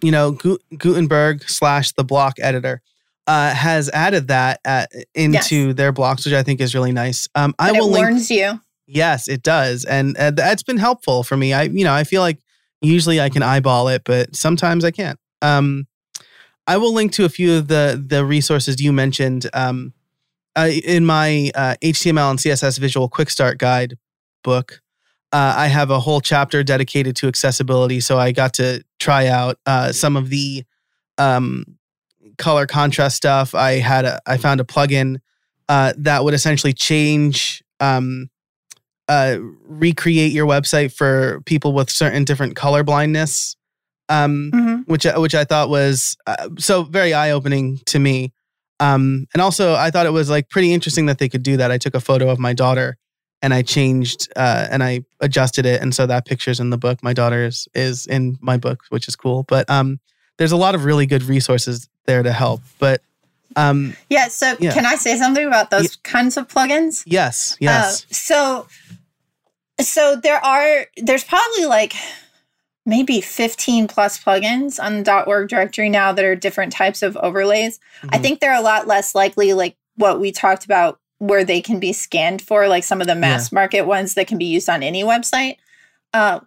[0.00, 0.32] you know,
[0.76, 2.80] Gutenberg slash the block editor
[3.26, 5.76] uh, has added that at, into yes.
[5.76, 7.28] their blocks, which I think is really nice.
[7.34, 8.60] Um, I will it warns link, you.
[8.86, 11.52] Yes, it does, and uh, that's been helpful for me.
[11.52, 12.38] I, you know, I feel like
[12.82, 15.18] usually I can eyeball it, but sometimes I can't.
[15.40, 15.86] Um,
[16.66, 19.94] I will link to a few of the the resources you mentioned um,
[20.56, 23.96] uh, in my uh, HTML and CSS Visual Quick Start Guide
[24.42, 24.80] book.
[25.32, 29.58] Uh, I have a whole chapter dedicated to accessibility, so I got to try out
[29.66, 30.64] uh, some of the
[31.18, 31.78] um,
[32.38, 33.54] color contrast stuff.
[33.54, 35.18] I had a, I found a plugin
[35.68, 38.30] uh, that would essentially change um,
[39.08, 43.56] uh, recreate your website for people with certain different color blindness,
[44.08, 44.82] um, mm-hmm.
[44.90, 48.32] which which I thought was uh, so very eye opening to me.
[48.80, 51.70] Um, and also, I thought it was like pretty interesting that they could do that.
[51.70, 52.96] I took a photo of my daughter
[53.40, 57.02] and I changed uh, and I adjusted it, and so that picture's in the book.
[57.02, 59.44] My daughter is, is in my book, which is cool.
[59.44, 60.00] But um,
[60.38, 62.60] there's a lot of really good resources there to help.
[62.78, 63.02] But
[63.56, 64.72] um, yeah, so yeah.
[64.72, 66.10] can I say something about those yeah.
[66.10, 67.02] kinds of plugins?
[67.06, 68.04] Yes, yes.
[68.04, 68.66] Uh, so
[69.80, 71.94] so there are there's probably like
[72.86, 77.78] maybe 15 plus plugins on the .org directory now that are different types of overlays.
[77.78, 78.08] Mm-hmm.
[78.12, 81.80] I think they're a lot less likely like what we talked about where they can
[81.80, 83.56] be scanned for like some of the mass yeah.
[83.56, 85.56] market ones that can be used on any website.
[86.12, 86.40] Uh,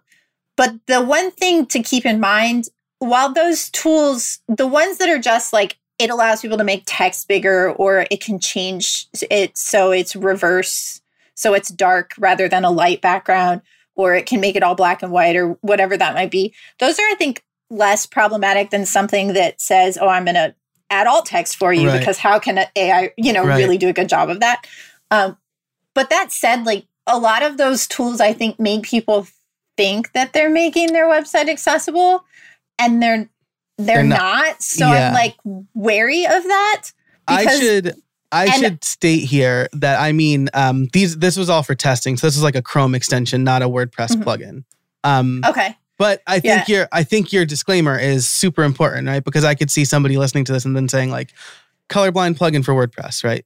[0.56, 2.68] but the one thing to keep in mind
[2.98, 7.26] while those tools, the ones that are just like it allows people to make text
[7.28, 11.00] bigger or it can change it so it's reverse,
[11.34, 13.62] so it's dark rather than a light background,
[13.96, 16.54] or it can make it all black and white or whatever that might be.
[16.78, 20.54] Those are, I think, less problematic than something that says, oh, I'm going to
[20.90, 21.98] add alt text for you right.
[21.98, 23.58] because how can AI, you know, right.
[23.58, 24.66] really do a good job of that?
[25.10, 25.36] Um,
[25.94, 29.26] but that said, like a lot of those tools, I think, make people
[29.76, 32.24] think that they're making their website accessible
[32.78, 33.28] and they're
[33.78, 34.18] they're, They're not.
[34.18, 34.62] not.
[34.62, 35.08] So Yeah.
[35.08, 35.36] I'm like
[35.74, 36.84] wary of that.
[37.28, 37.94] I should
[38.32, 42.16] I and- should state here that I mean um these this was all for testing.
[42.16, 44.22] So this is like a Chrome extension, not a WordPress Mhm.
[44.24, 44.64] plugin.
[45.04, 45.76] Um Okay.
[45.96, 46.56] but I Yeah.
[46.56, 49.22] think your I think your disclaimer is super important, right?
[49.24, 51.32] Because I could see somebody listening to this and then saying like
[51.88, 53.44] colorblind plugin for WordPress, right?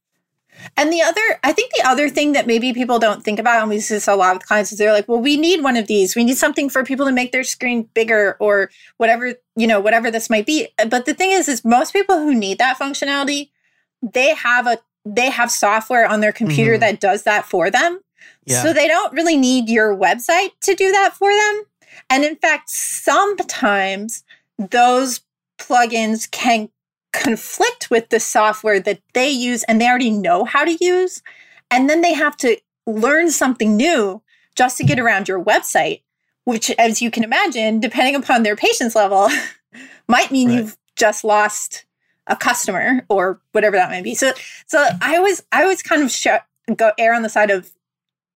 [0.76, 3.70] And the other, I think the other thing that maybe people don't think about, and
[3.70, 5.86] we see this a lot with clients, is they're like, well, we need one of
[5.86, 6.14] these.
[6.14, 10.10] We need something for people to make their screen bigger or whatever, you know, whatever
[10.10, 10.68] this might be.
[10.88, 13.50] But the thing is, is most people who need that functionality,
[14.02, 16.80] they have a they have software on their computer Mhm.
[16.80, 18.00] that does that for them.
[18.46, 18.62] Yeah.
[18.62, 21.64] So they don't really need your website to do that for them.
[22.08, 24.22] And in fact, sometimes
[24.58, 25.22] those
[25.58, 26.68] plugins can
[27.12, 31.22] conflict with the software that they use and they already know how to use.
[31.70, 32.56] And then they have to
[32.86, 34.22] learn something new
[34.56, 36.02] just to get around your website,
[36.44, 39.28] which, as you can imagine, depending upon their patience level,
[40.08, 40.56] might mean Right.
[40.58, 41.86] you've just lost
[42.26, 44.14] a customer or whatever that might be.
[44.14, 44.32] So,
[44.66, 46.26] so I always, I always kind of sh-
[46.76, 47.70] go err on the side of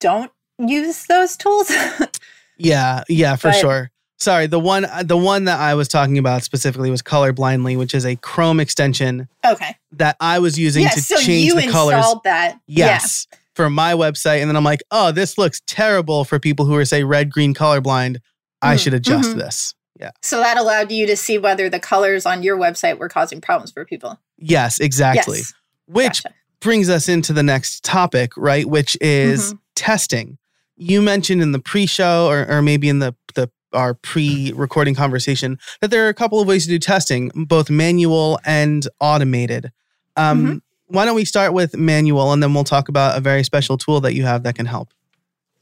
[0.00, 1.70] don't use those tools.
[2.58, 3.90] Yeah, yeah, for But- sure.
[4.22, 8.06] Sorry, the one the one that I was talking about specifically was Colorblindly, which is
[8.06, 9.76] a Chrome extension okay.
[9.92, 10.90] that I was using Yeah.
[10.90, 11.96] to So change you the colors.
[11.96, 12.58] installed that.
[12.68, 13.26] Yes.
[13.56, 14.40] For my website.
[14.40, 17.52] And then I'm like, oh, this looks terrible for people who are, say, red, green,
[17.52, 18.18] colorblind.
[18.62, 19.38] I Mm, should adjust mhm.
[19.38, 19.74] this.
[20.00, 20.12] Yeah.
[20.22, 23.72] So that allowed you to see whether the colors on your website were causing problems
[23.72, 24.18] for people.
[24.38, 25.38] Yes, exactly.
[25.38, 25.52] Yes.
[25.86, 26.34] Which Gotcha.
[26.60, 28.66] brings us into the next topic, right?
[28.66, 29.58] Which is Mhm.
[29.74, 30.38] testing.
[30.76, 35.90] You mentioned in the pre-show or, or maybe in the, the our pre-recording conversation that
[35.90, 39.72] there are a couple of ways to do testing, both manual and automated.
[40.16, 40.56] Um, Mm-hmm.
[40.86, 44.02] Why don't we start with manual and then we'll talk about a very special tool
[44.02, 44.92] that you have that can help.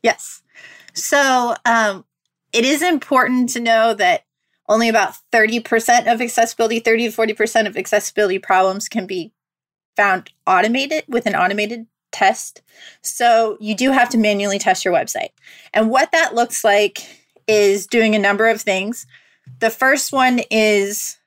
[0.02, 0.42] Yes.
[0.92, 2.04] So um,
[2.52, 4.24] it is important to know that
[4.68, 9.32] only about 30% of accessibility, 30 to 40% of accessibility problems can be
[9.96, 12.62] found automated with an automated test.
[13.02, 15.30] So you do have to manually test your website.
[15.72, 17.19] And what that looks like
[17.50, 19.06] is doing a number of things.
[19.58, 21.18] The first one is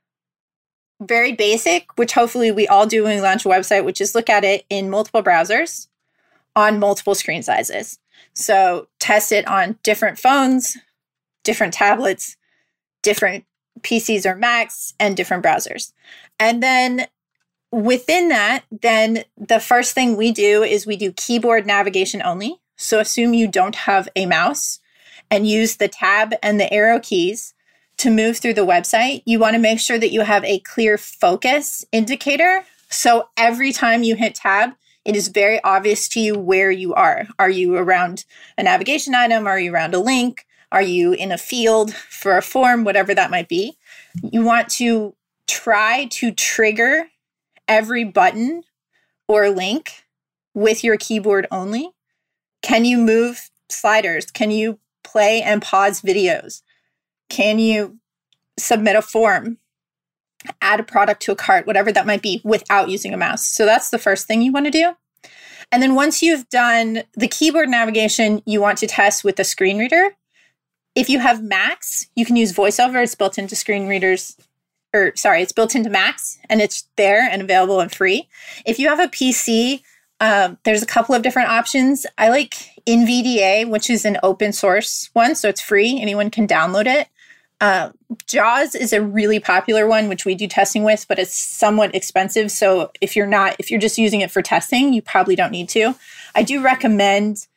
[1.02, 4.30] very basic, which hopefully we all do when we launch a website, which is look
[4.30, 5.88] at it in multiple browsers
[6.56, 8.00] on multiple screen sizes.
[8.34, 10.78] So test it on different phones,
[11.44, 12.38] different tablets,
[13.02, 13.44] different
[13.82, 15.92] PCs or Macs, and different browsers.
[16.40, 17.08] And then
[17.72, 22.62] within that, then the first thing we do is we do keyboard navigation only.
[22.78, 24.80] So assume you don't have a mouse
[25.34, 27.56] and use the tab and the arrow keys
[27.98, 29.24] to move through the website.
[29.26, 32.64] You want to make sure that you have a clear focus indicator.
[32.92, 34.74] So every time you hit tab,
[35.04, 37.26] it is very obvious to you where you are.
[37.40, 38.26] Are you around
[38.60, 39.48] a navigation item?
[39.48, 40.46] Are you around a link?
[40.72, 42.84] Are you in a field for a form?
[42.84, 43.76] Whatever that might be.
[44.22, 45.16] You want to
[45.48, 47.08] try to trigger
[47.68, 48.66] every button
[49.28, 50.04] or link
[50.54, 51.90] with your keyboard only.
[52.62, 54.30] Can you move sliders?
[54.30, 56.62] Can you play and pause videos?
[57.30, 58.00] Can you
[58.58, 59.58] submit a form?
[60.62, 63.46] Add a product to a cart, whatever that might be, without using a mouse.
[63.46, 64.94] So that's the first thing you want to do.
[65.72, 69.80] And then once you've done the keyboard navigation, you want to test with a screen
[69.80, 70.16] reader.
[70.96, 73.02] If you have Macs, you can use VoiceOver.
[73.02, 74.38] It's built into screen readers,
[74.94, 78.30] or sorry, it's built into Macs and it's there and available and free.
[78.66, 79.82] If you have a PC,
[80.20, 82.06] um, there's a couple of different options.
[82.18, 86.00] I like NVDA, which is an open source one, so it's free.
[86.02, 87.08] Anyone can download it.
[87.62, 87.92] Uh,
[88.28, 92.52] Jaws is a really popular one, which we do testing with, but it's somewhat expensive.
[92.52, 95.70] So if you're not, if you're just using it for testing, you probably don't need
[95.70, 95.96] to.
[96.36, 97.48] I do recommend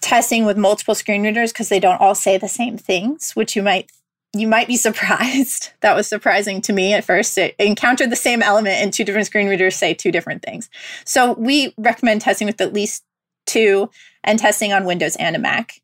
[0.00, 3.62] testing with multiple screen readers because they don't all say the same things, which you
[3.62, 3.90] might
[4.34, 5.70] you might be surprised.
[5.80, 7.38] that was surprising to me at first.
[7.38, 10.68] It encountered the same element and two different screen readers say two different things.
[11.04, 13.04] So we recommend testing with at least
[13.46, 13.90] two
[14.24, 15.80] and testing on Windows and a Mac.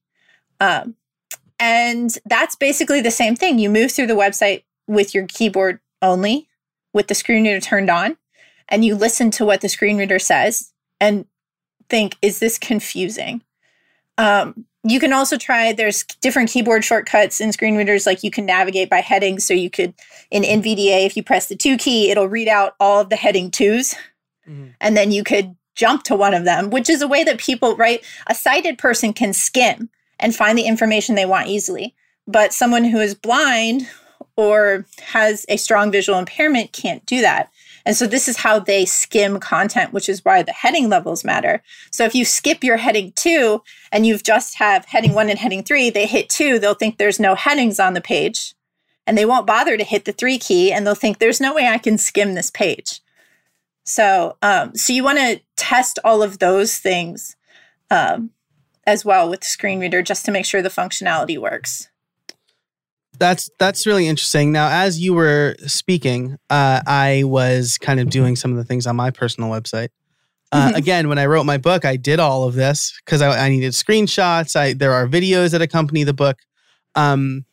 [0.59, 0.97] Um,
[1.59, 3.59] and that's basically the same thing.
[3.59, 6.49] You move through the website with your keyboard only,
[6.93, 8.16] with the screen reader turned on,
[8.68, 11.26] and you listen to what the screen reader says and
[11.88, 13.43] think, is this confusing?
[14.18, 18.47] Um, you can also try, there's different keyboard shortcuts in screen readers, like you can
[18.47, 19.38] navigate by heading.
[19.38, 19.93] So you could,
[20.30, 23.51] in NVDA, if you press the two key, it'll read out all of the heading
[23.51, 23.95] twos
[24.80, 27.74] and then you could jump to one of them, which is a way that people,
[27.74, 28.04] right?
[28.26, 31.94] A sighted person can skim and find the information they want easily.
[32.26, 33.88] But someone who is blind
[34.36, 37.50] or has a strong visual impairment can't do that.
[37.86, 41.62] And so this is how they skim content, which is why the heading levels matter.
[41.90, 45.62] So if you skip your heading two and you've just have heading one and heading
[45.62, 48.54] three, they hit two, they'll think there's no headings on the page
[49.06, 51.66] and they won't bother to hit the three key and they'll think there's no way
[51.66, 53.00] I can skim this page.
[53.84, 57.36] So, um, so you want to test all of those things
[57.90, 58.30] um,
[58.86, 61.88] as well with screen reader just to make sure the functionality works.
[63.18, 64.50] That's that's really interesting.
[64.50, 68.86] Now, as you were speaking, uh, I was kind of doing some of the things
[68.86, 69.88] on my personal website.
[70.52, 70.76] Uh, mm-hmm.
[70.76, 73.72] Again, when I wrote my book, I did all of this because I, I, needed
[73.72, 74.56] screenshots.
[74.56, 76.38] I there are videos that accompany the book,
[76.94, 77.44] um,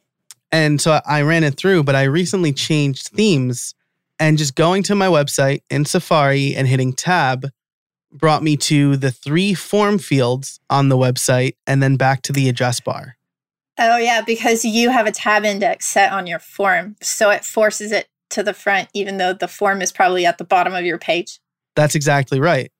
[0.53, 1.83] and so I ran it through.
[1.83, 3.75] But I recently changed themes,
[4.19, 7.47] and just going to my website in Safari and hitting Tab
[8.11, 12.49] brought me to the three form fields on the website, and then back to the
[12.49, 13.17] address bar.
[13.79, 16.95] Oh, yeah, because you have a tab index set on your form.
[17.01, 20.43] So it forces it to the front, even though the form is probably at the
[20.43, 21.39] bottom of your page.
[21.75, 22.71] That's exactly right.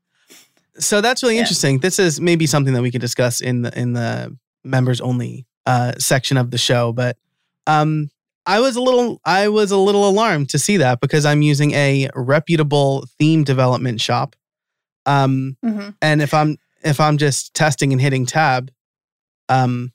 [0.80, 1.42] So that's really yeah.
[1.42, 1.80] interesting.
[1.80, 5.94] This is maybe something that we could discuss in the in the members only uh,
[5.98, 6.94] section of the show.
[6.94, 7.18] But
[7.66, 8.10] um,
[8.46, 11.72] I was a little I was a little alarmed to see that because I'm using
[11.72, 14.36] a reputable theme development shop.
[15.08, 15.90] Um, mm-hmm.
[16.02, 18.72] and if I'm if I'm just testing and hitting tab,
[19.50, 19.92] um,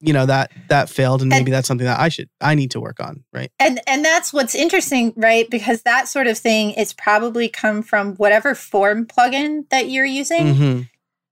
[0.00, 2.80] you know that that failed and maybe that's something that i should i need to
[2.80, 6.92] work on right and and that's what's interesting right because that sort of thing is
[6.92, 10.80] probably come from whatever form plugin that you're using mm-hmm.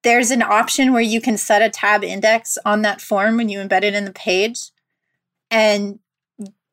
[0.03, 3.59] there's an option where you can set a tab index on that form when you
[3.59, 4.70] embed it in the page
[5.51, 5.99] and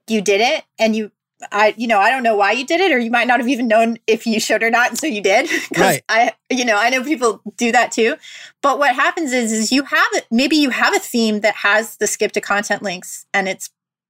[0.08, 1.12] you did it and you
[1.52, 3.50] I, you know, I don't know why you did it, or you might not have
[3.50, 5.50] even known if you should or not, and so you did.
[5.78, 6.02] right.
[6.10, 8.16] I, you know, I know people do that too.
[8.62, 10.28] But what happens is, is you have it.
[10.30, 13.70] Maybe you have a theme that has the skip to content links, and it's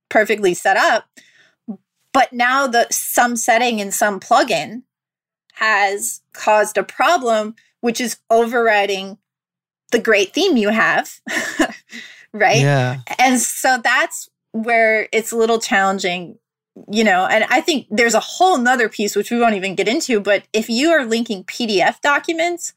[0.09, 1.05] perfectly set up.
[2.13, 4.83] But now the some setting in some plugin
[5.53, 9.17] has caused a problem, which is overriding
[9.91, 11.19] the great theme you have.
[12.33, 12.61] right.
[12.61, 13.01] Yeah.
[13.17, 16.37] And so that's where it's a little challenging
[16.89, 19.87] you know, and I think there's a whole nother piece which we won't even get
[19.87, 22.73] into, but if you are linking PDF documents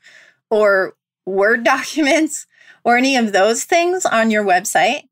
[0.50, 2.46] or Word documents
[2.84, 5.08] or any of those things on your website,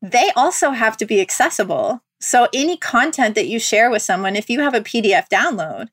[0.00, 2.02] they also have to be accessible.
[2.20, 5.88] So any content that you share with someone, if you have a PDF download,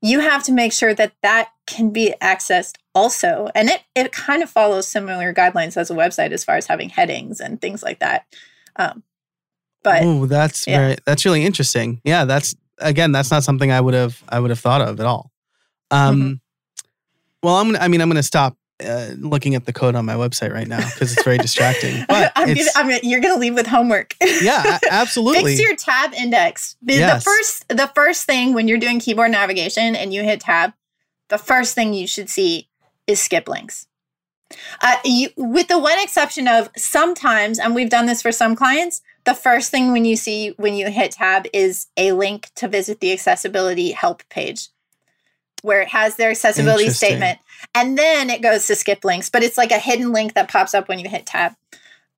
[0.00, 3.50] you have to make sure that that can be accessed also.
[3.54, 6.90] And it, it kind of follows similar guidelines as a website as far as having
[6.90, 8.26] headings and things like that.
[8.76, 9.02] Um,
[9.84, 10.78] but oh, that's yeah.
[10.78, 12.00] very that's really interesting.
[12.02, 15.06] Yeah, that's again, that's not something I would have I would have thought of at
[15.06, 15.30] all.
[15.92, 16.32] Um, mm-hmm.
[17.44, 17.78] well, I'm gonna.
[17.78, 20.78] I mean, I'm gonna stop uh, looking at the code on my website right now
[20.78, 22.04] because it's very distracting.
[22.08, 24.14] But I'm gonna, I'm gonna, you're going to leave with homework.
[24.42, 25.56] yeah, absolutely.
[25.56, 26.76] Fix your tab index.
[26.82, 27.22] The, yes.
[27.22, 30.72] the first the first thing when you're doing keyboard navigation and you hit tab,
[31.28, 32.68] the first thing you should see
[33.06, 33.86] is skip links.
[34.80, 39.02] Uh, you, with the one exception of sometimes, and we've done this for some clients,
[39.24, 43.00] the first thing when you see when you hit tab is a link to visit
[43.00, 44.68] the accessibility help page
[45.62, 47.38] where it has their accessibility statement.
[47.74, 50.74] And then it goes to skip links but it's like a hidden link that pops
[50.74, 51.54] up when you hit tab.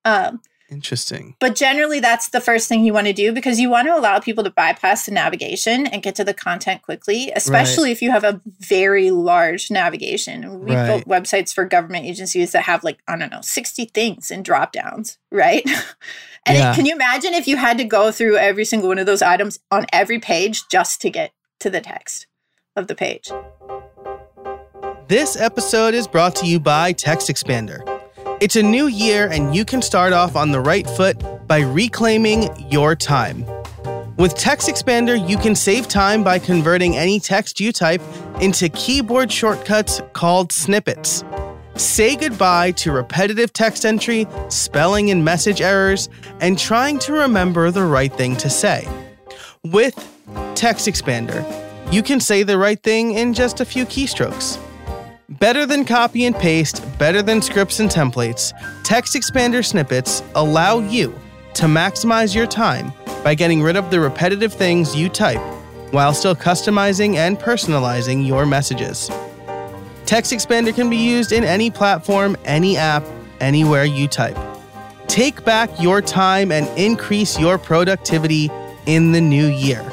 [0.04, 0.40] Um,
[0.70, 3.96] interesting but generally that's the first thing you want to do because you want to
[3.96, 7.92] allow people to bypass the navigation and get to the content quickly especially right.
[7.92, 10.86] if you have a very large navigation we've right.
[10.86, 14.72] built websites for government agencies that have like i don't know 60 things in drop
[14.72, 15.68] downs right
[16.46, 16.72] And yeah.
[16.72, 19.20] it, can you imagine if you had to go through every single one of those
[19.20, 22.28] items on every page just to get to the text
[22.76, 23.30] of the page?
[25.08, 27.95] This episode is brought to you by Text Expander.
[28.38, 31.16] It's a new year, and you can start off on the right foot
[31.48, 33.46] by reclaiming your time.
[34.18, 38.02] With Text Expander, you can save time by converting any text you type
[38.42, 41.24] into keyboard shortcuts called snippets.
[41.76, 46.10] Say goodbye to repetitive text entry, spelling and message errors,
[46.40, 48.86] and trying to remember the right thing to say.
[49.64, 49.94] With
[50.54, 51.42] Text Expander,
[51.90, 54.58] you can say the right thing in just a few keystrokes.
[55.28, 58.52] Better than copy and paste, better than scripts and templates,
[58.84, 61.12] Text Expander snippets allow you
[61.54, 62.92] to maximize your time
[63.24, 65.40] by getting rid of the repetitive things you type
[65.90, 69.10] while still customizing and personalizing your messages.
[70.04, 73.04] Text Expander can be used in any platform, any app,
[73.40, 74.38] anywhere you type.
[75.08, 78.48] Take back your time and increase your productivity
[78.86, 79.84] in the new year.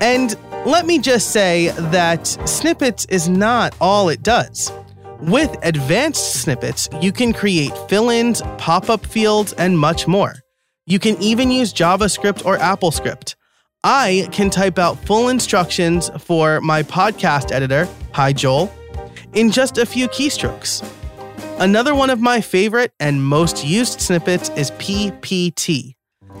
[0.00, 4.72] And let me just say that Snippets is not all it does.
[5.20, 10.34] With advanced snippets, you can create fill ins, pop up fields, and much more.
[10.86, 13.34] You can even use JavaScript or AppleScript.
[13.84, 18.72] I can type out full instructions for my podcast editor, Hi Joel,
[19.34, 20.86] in just a few keystrokes.
[21.58, 25.94] Another one of my favorite and most used snippets is PPT.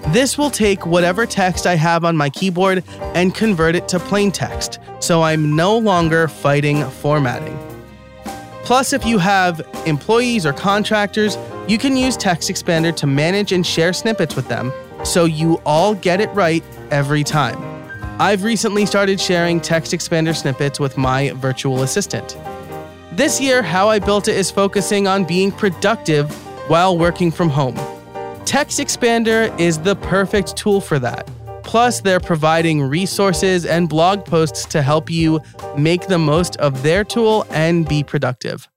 [0.08, 2.82] This will take whatever text I have on my keyboard
[3.14, 7.58] and convert it to plain text, so I'm no longer fighting formatting.
[8.64, 11.36] Plus, if you have employees or contractors,
[11.68, 14.72] you can use Text Expander to manage and share snippets with them
[15.04, 17.58] so you all get it right every time.
[18.20, 22.36] I've recently started sharing Text Expander snippets with my virtual assistant.
[23.12, 26.30] This year, How I Built It is focusing on being productive
[26.68, 27.76] while working from home.
[28.50, 31.30] TextExpander is the perfect tool for that.
[31.62, 35.40] Plus, they're providing resources and blog posts to help you
[35.78, 38.68] make the most of their tool and be productive.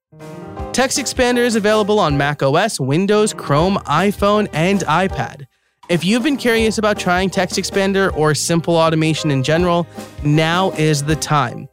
[0.74, 5.48] Text Expander is available on Mac OS, Windows, Chrome, iPhone, and iPad.
[5.90, 9.88] If you've been curious about trying Text Expander or simple automation in general,
[10.24, 11.68] now is the time.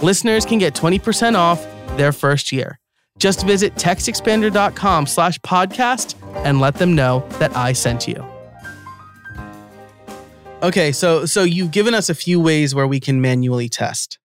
[0.00, 1.62] Listeners can get 20% off
[1.98, 2.78] their first year.
[3.22, 8.16] Just visit textexpander.com slash podcast and let them know that I sent you.
[10.60, 14.18] Okay, so so you've given us a few ways where we can manually test,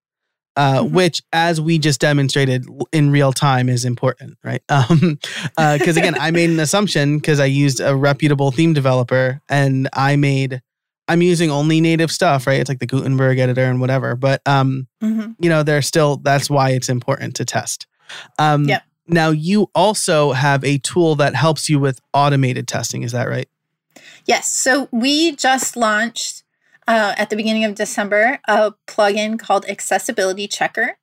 [0.55, 0.95] uh, mm-hmm.
[0.95, 4.63] which, as we just demonstrated in real time, is important, right?
[4.67, 5.19] Because um,
[5.59, 10.15] uh, again, I made an assumption because I used a reputable theme developer, and I
[10.15, 10.59] made
[11.07, 12.59] I'm using only native stuff, right?
[12.59, 15.33] It's like the Gutenberg editor and whatever, but um, mm-hmm.
[15.37, 17.85] you know, there's still that's why it's important to test.
[18.39, 18.79] Um, yeah.
[19.07, 23.03] Now you also have a tool that helps you with automated testing.
[23.03, 23.47] Is that right?
[24.25, 24.51] Yes.
[24.51, 26.43] So we just launched
[26.87, 30.97] uh, at the beginning of December a plugin called Accessibility Checker.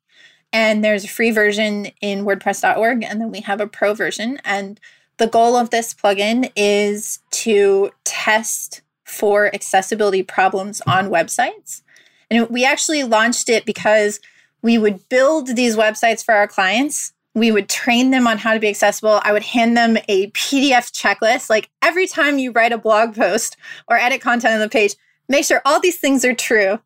[0.52, 4.38] And there's a free version in WordPress.org, and then we have a pro version.
[4.44, 4.78] And
[5.16, 11.82] the goal of this plugin is to test for accessibility problems on websites.
[12.30, 14.20] And we actually launched it because
[14.62, 18.60] we would build these websites for our clients we would train them on how to
[18.60, 19.20] be accessible.
[19.24, 21.50] I would hand them a PDF checklist.
[21.50, 23.56] Like every time you write a blog post
[23.88, 24.94] or edit content on the page,
[25.28, 26.78] make sure all these things are true.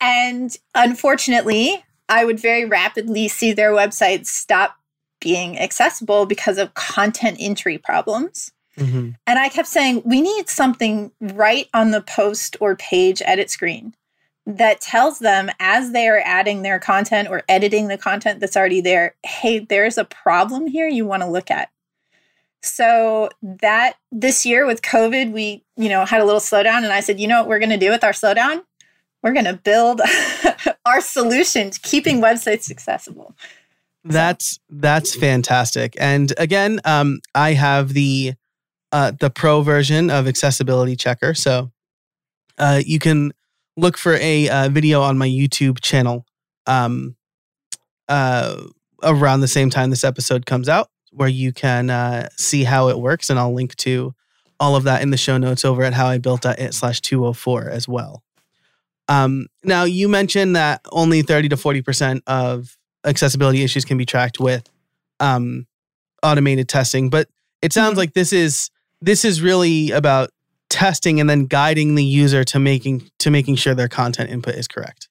[0.00, 4.76] And unfortunately, I would very rapidly see their websites stop
[5.20, 8.52] being accessible because of content entry problems.
[8.76, 9.10] Mm-hmm.
[9.26, 13.94] And I kept saying, we need something right on the post or page edit screen
[14.48, 18.80] that tells them as they are adding their content or editing the content that's already
[18.80, 21.68] there, hey, there's a problem here you want to look at.
[22.62, 27.00] So that this year with COVID, we, you know, had a little slowdown and I
[27.00, 28.64] said, you know what we're going to do with our slowdown?
[29.22, 30.00] We're going to build
[30.86, 33.34] our solution to keeping websites accessible.
[34.02, 35.94] That's that's fantastic.
[36.00, 38.32] And again, um, I have the
[38.92, 41.34] uh, the pro version of accessibility checker.
[41.34, 41.70] So
[42.56, 43.32] uh, you can
[43.78, 46.26] look for a uh, video on my YouTube channel
[46.66, 47.16] um,
[48.08, 48.56] uh,
[49.02, 52.98] around the same time this episode comes out, where you can uh, see how it
[52.98, 54.14] works, and I'll link to
[54.60, 58.24] all of that in the show notes over at howibuilt.it slash 204 as well.
[59.08, 62.76] Um, now, you mentioned that only 30 to 40% of
[63.06, 64.68] accessibility issues can be tracked with
[65.20, 65.66] um,
[66.22, 67.28] automated testing, but
[67.62, 67.98] it sounds mm-hmm.
[67.98, 68.70] like this is
[69.00, 70.30] this is really about
[70.70, 74.68] testing and then guiding the user to making to making sure their content input is
[74.68, 75.08] correct.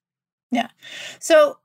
[0.51, 0.67] Yeah.
[1.19, 1.57] So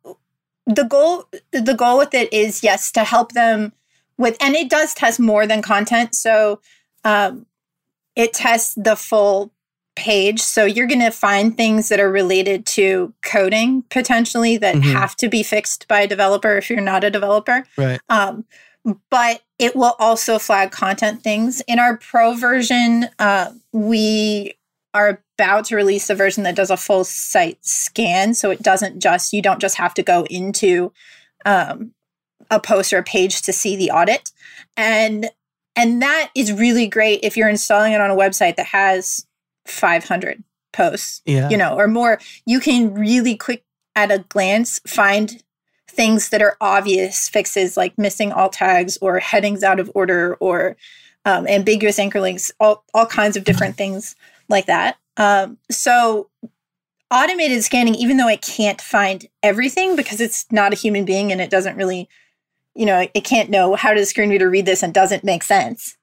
[0.66, 3.72] the goal the goal with it is yes to help them
[4.18, 6.14] with and it does test more than content.
[6.14, 6.60] So
[7.04, 7.46] um,
[8.16, 9.52] it tests the full
[9.94, 10.40] page.
[10.40, 14.92] So you're going to find things that are related to coding potentially that mm-hmm.
[14.92, 17.64] have to be fixed by a developer if you're not a developer.
[17.76, 18.00] Right.
[18.08, 18.44] Um,
[19.10, 21.62] but it will also flag content things.
[21.68, 24.54] In our pro version, uh, we
[24.94, 28.34] are about to release a version that does a full site scan.
[28.34, 30.92] So it doesn't just, you don't just have to go into
[31.44, 31.94] um,
[32.50, 34.30] a post or a page to see the audit.
[34.76, 35.30] And
[35.74, 39.26] and that is really great if you're installing it on a website that has
[39.66, 41.48] 500 posts, yeah.
[41.48, 42.18] you know, or more.
[42.44, 43.64] You can really quick
[43.96, 45.42] at a glance find
[45.92, 50.76] things that are obvious fixes like missing alt tags or headings out of order or
[51.24, 54.16] um, ambiguous anchor links, all, all kinds of different things
[54.48, 54.96] like that.
[55.16, 56.28] Um, so
[57.10, 61.40] automated scanning, even though it can't find everything because it's not a human being and
[61.40, 62.08] it doesn't really,
[62.74, 65.42] you know, it can't know how does a screen reader read this and doesn't make
[65.42, 65.96] sense.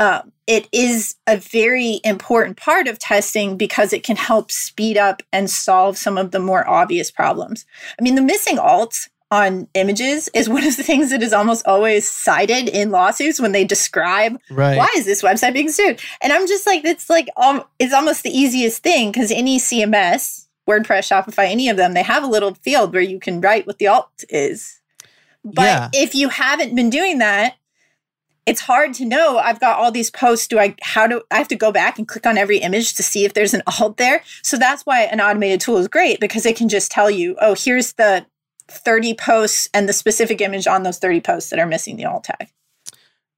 [0.00, 5.22] Um, it is a very important part of testing because it can help speed up
[5.32, 7.64] and solve some of the more obvious problems.
[7.98, 11.66] I mean, the missing alts on images is one of the things that is almost
[11.66, 14.76] always cited in lawsuits when they describe Right.
[14.78, 16.00] why is this website being sued?
[16.22, 20.46] And I'm just like, it's like, um, it's almost the easiest thing because any CMS,
[20.68, 23.78] WordPress, Shopify, any of them, they have a little field where you can write what
[23.78, 24.80] the alt is.
[25.44, 25.88] But Yeah.
[25.92, 27.56] if you haven't been doing that,
[28.46, 29.38] it's hard to know.
[29.38, 30.46] I've got all these posts.
[30.46, 33.02] Do I, how do I have to go back and click on every image to
[33.02, 34.22] see if there's an alt there?
[34.42, 37.54] So that's why an automated tool is great because it can just tell you, oh,
[37.58, 38.26] here's the
[38.68, 42.24] 30 posts and the specific image on those 30 posts that are missing the alt
[42.24, 42.48] tag.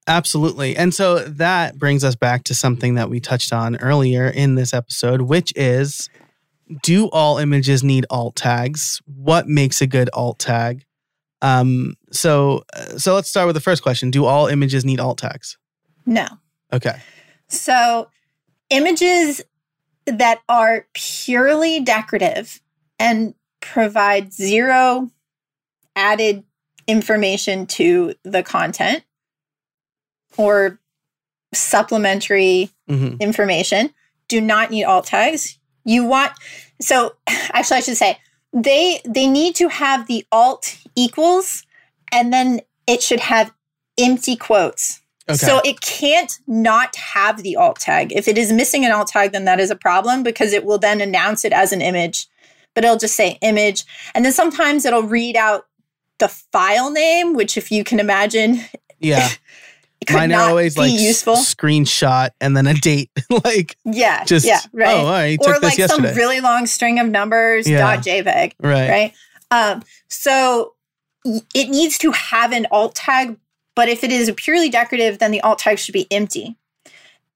[0.08, 0.76] Absolutely.
[0.76, 4.72] And so that brings us back to something that we touched on earlier in this
[4.72, 6.08] episode, which is
[6.82, 9.00] do all images need alt tags?
[9.06, 10.84] What makes a good alt tag?
[11.42, 14.10] Um, so uh, so let's start with the first question.
[14.10, 15.58] Do all images need alt tags?
[16.06, 16.26] No.
[16.72, 17.00] Okay.
[17.48, 18.08] So,
[18.70, 19.42] images
[20.06, 22.60] that are purely decorative
[22.98, 25.10] and provide zero
[25.96, 26.44] added
[26.86, 29.02] information to the content
[30.36, 30.78] or
[31.52, 33.92] supplementary hmm information
[34.28, 35.58] do not need alt tags.
[35.84, 36.32] You want
[36.80, 38.18] so actually I should say
[38.52, 41.64] they they need to have the alt equals
[42.12, 43.52] and then it should have
[43.98, 45.00] empty quotes.
[45.28, 45.36] Okay.
[45.36, 48.12] So it can't not have the alt tag.
[48.12, 50.78] If it is missing an alt tag, then that is a problem because it will
[50.78, 52.28] then announce it as an image,
[52.74, 53.84] but it'll just say image.
[54.14, 55.66] And then sometimes it'll read out
[56.18, 58.60] the file name, which if you can imagine,
[59.00, 59.28] yeah.
[60.12, 61.34] Mine not are always be like useful.
[61.34, 63.10] screenshot and then a date.
[63.44, 64.24] like yeah.
[64.24, 64.60] just yeah.
[64.72, 64.88] Right.
[64.88, 66.08] oh, right, or like yesterday.
[66.08, 67.78] some really long string of numbers Yeah.
[67.78, 68.52] dot JPEG.
[68.60, 68.88] right.
[68.88, 69.12] right?
[69.50, 70.74] Um, so
[71.24, 73.36] it needs to have an alt tag,
[73.74, 76.56] but if it is purely decorative, then the alt tag should be empty.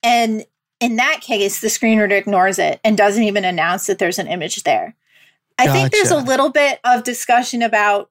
[0.03, 0.45] And
[0.81, 4.26] in that case, the screen reader ignores it and doesn't even announce that there's an
[4.28, 4.95] image there.
[5.59, 8.10] I think there's a little bit of discussion about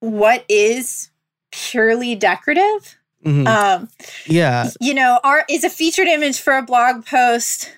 [0.00, 1.10] what is
[1.52, 2.96] purely decorative.
[3.24, 3.46] Mhm.
[3.46, 3.88] Um,
[4.26, 4.70] yeah.
[4.80, 7.72] you know, are is a featured image for a blog post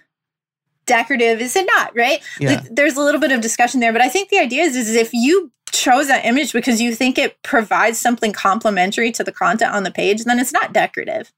[0.86, 1.40] decorative?
[1.40, 1.96] Is it not?
[1.96, 2.20] Right?
[2.38, 2.54] Yeah.
[2.54, 4.94] Like, there's a little bit of discussion there, but I think the idea is, is
[4.94, 9.74] if you chose that image because you think it provides something complementary to the content
[9.74, 11.32] on the page, then it's not decorative.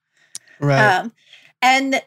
[0.60, 0.98] Right.
[0.98, 1.12] Um,
[1.62, 2.02] and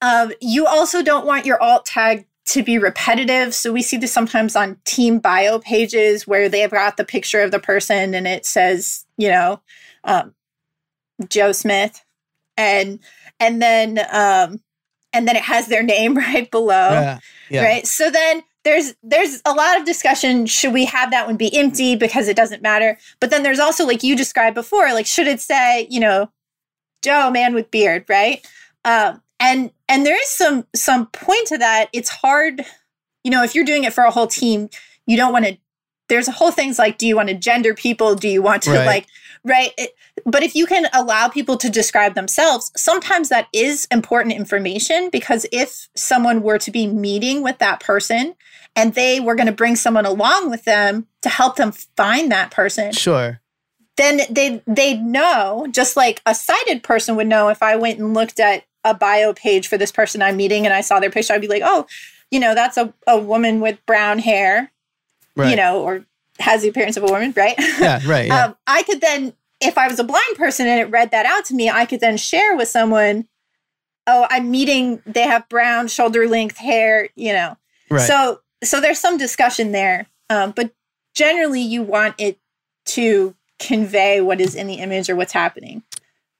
[0.00, 3.54] um, you also don't want your alt tag to be repetitive.
[3.54, 7.50] So we see this sometimes on team bio pages where they've got the picture of
[7.50, 9.60] the person and it says, you know,
[10.04, 10.34] um,
[11.28, 12.04] Joe Smith,
[12.56, 13.00] and
[13.40, 14.60] and then um,
[15.12, 17.18] and then it has their name right below yeah.
[17.50, 17.64] Yeah.
[17.64, 21.54] right so then there's there's a lot of discussion should we have that one be
[21.56, 25.26] empty because it doesn't matter but then there's also like you described before like should
[25.26, 26.30] it say you know
[27.02, 28.46] joe man with beard right
[28.84, 32.64] um and and there is some some point to that it's hard
[33.24, 34.68] you know if you're doing it for a whole team
[35.06, 35.56] you don't want to
[36.08, 38.70] there's a whole things like do you want to gender people do you want to
[38.72, 38.86] Right.
[38.86, 39.06] like
[39.44, 39.94] right It-
[40.26, 45.46] but if you can allow people to describe themselves sometimes that is important information because
[45.52, 48.34] if someone were to be meeting with that person
[48.74, 52.50] and they were going to bring someone along with them to help them find that
[52.50, 53.40] person Sure.
[53.96, 58.14] then they they'd know just like a sighted person would know if i went and
[58.14, 61.32] looked at a bio page for this person i'm meeting and i saw their picture
[61.34, 61.86] i'd be like oh
[62.30, 64.70] you know that's a, a woman with brown hair
[65.36, 65.50] Right.
[65.50, 66.04] you know or
[66.40, 68.00] has the appearance of a woman right Yeah.
[68.06, 68.26] Right.
[68.28, 68.44] Yeah.
[68.46, 71.44] um, I could then, if I was a blind person and it read that out
[71.46, 73.26] to me, I could then share with someone,
[74.06, 77.56] oh, I'm meeting, they have brown shoulder length hair, you know.
[77.90, 78.06] right.
[78.06, 80.06] So, so there's some discussion there.
[80.30, 80.72] Um, but
[81.14, 82.38] generally, you want it
[82.86, 85.82] to convey what is in the image or what's happening.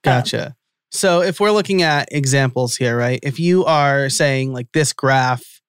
[0.03, 0.55] Gotcha.
[0.91, 3.19] So if we're looking at examples here, right?
[3.21, 5.61] If you are saying like this graph,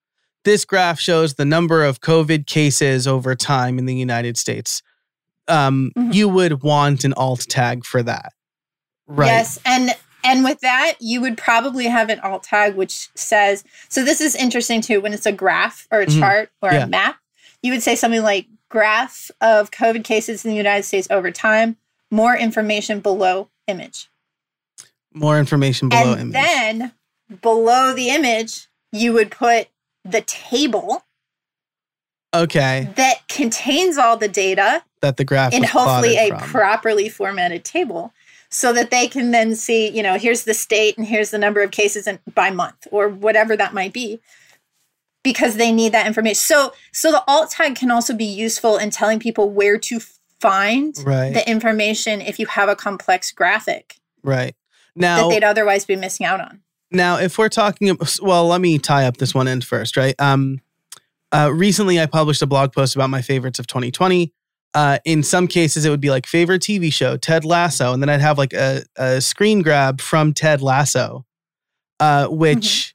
[0.45, 4.83] this graph shows the number of COVID cases over time in the United States.
[5.49, 6.15] Um, Mhm.
[6.15, 8.33] you would want an alt tag for that.
[9.07, 9.27] Right.
[9.27, 13.65] Yes, and and with that, you would probably have an alt tag which says.
[13.89, 15.01] So this is interesting too.
[15.01, 16.21] When it's a graph or a Mhm.
[16.21, 16.85] chart or Yeah.
[16.85, 17.17] a map,
[17.63, 21.77] you would say something like graph of COVID cases in the United States over time.
[22.11, 24.10] More information below image,
[25.13, 26.33] More information below and image.
[26.33, 26.93] then
[27.43, 29.69] below the image, you would put
[30.05, 31.05] the table
[32.35, 32.91] okay.
[32.97, 36.39] that contains all the data That the graph in was hopefully a from.
[36.39, 38.13] properly formatted table
[38.51, 41.63] so that they can then see, you know, here's the state and here's the number
[41.63, 44.21] of cases in, by month or whatever that might be
[45.23, 46.37] because they need that information.
[46.37, 50.01] So so the alt tag can also be useful in telling people where to
[50.41, 51.35] find right.
[51.35, 54.55] the information if you have a complex graphic right.
[54.97, 56.63] That they'd otherwise be missing out on.
[56.91, 60.15] Now, if we're talking, well, let me tie up this one end first, right?
[60.19, 60.61] Um,
[61.33, 64.33] uh, recently, I published a blog post about my favorites of 2020.
[64.75, 68.09] Uh, in some cases, it would be like favorite TV show, Ted Lasso, and then
[68.09, 71.25] I'd have like a, a screen grab from Ted Lasso,
[72.01, 72.95] uh, which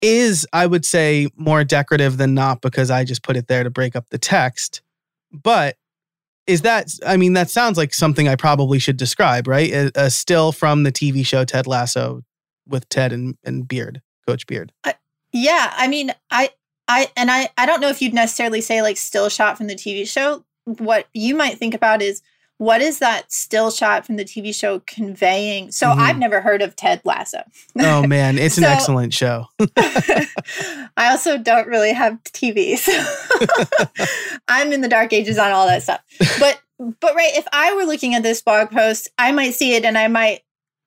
[0.00, 3.70] is, I would say, more decorative than not because I just put it there to
[3.70, 4.82] break up the text.
[5.32, 5.76] But
[6.46, 9.72] is that, I mean, that sounds like something I probably should describe, right?
[9.72, 12.22] A, a still from the TV show Ted Lasso
[12.66, 14.72] with Ted and, and Beard, Coach Beard.
[15.32, 16.50] Yeah, I mean, I
[16.86, 19.74] I and I I don't know if you'd necessarily say like still shot from the
[19.74, 20.44] TV show.
[20.64, 22.22] What you might think about is
[22.58, 25.72] what is that still shot from the TV show conveying?
[25.72, 25.98] So Mhm.
[25.98, 27.42] I've never heard of Ted Lasso.
[27.80, 29.46] Oh man, it's an excellent show.
[30.96, 32.92] I also don't really have TV, so
[34.48, 36.00] I'm in the dark ages on all that stuff.
[36.38, 36.60] But
[37.00, 39.96] but right, if I were looking at this blog post, I might see it and
[39.96, 40.40] I might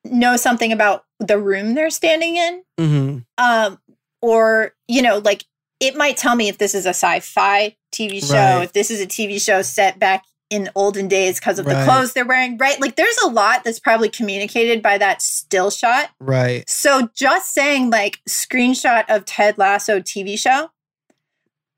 [0.04, 2.64] know something about the room they're standing in.
[2.78, 3.80] hmm Um,
[4.22, 5.44] or you know, like
[5.80, 8.64] it might tell me if this is a sci-fi TV show, Right.
[8.64, 12.14] if this is a TV show set back in olden days because of the clothes
[12.14, 12.80] they're wearing, right?
[12.80, 16.10] Like there's a lot that's probably communicated by that still shot.
[16.20, 16.68] Right.
[16.70, 20.72] So just saying like screenshot of Ted Lasso TV show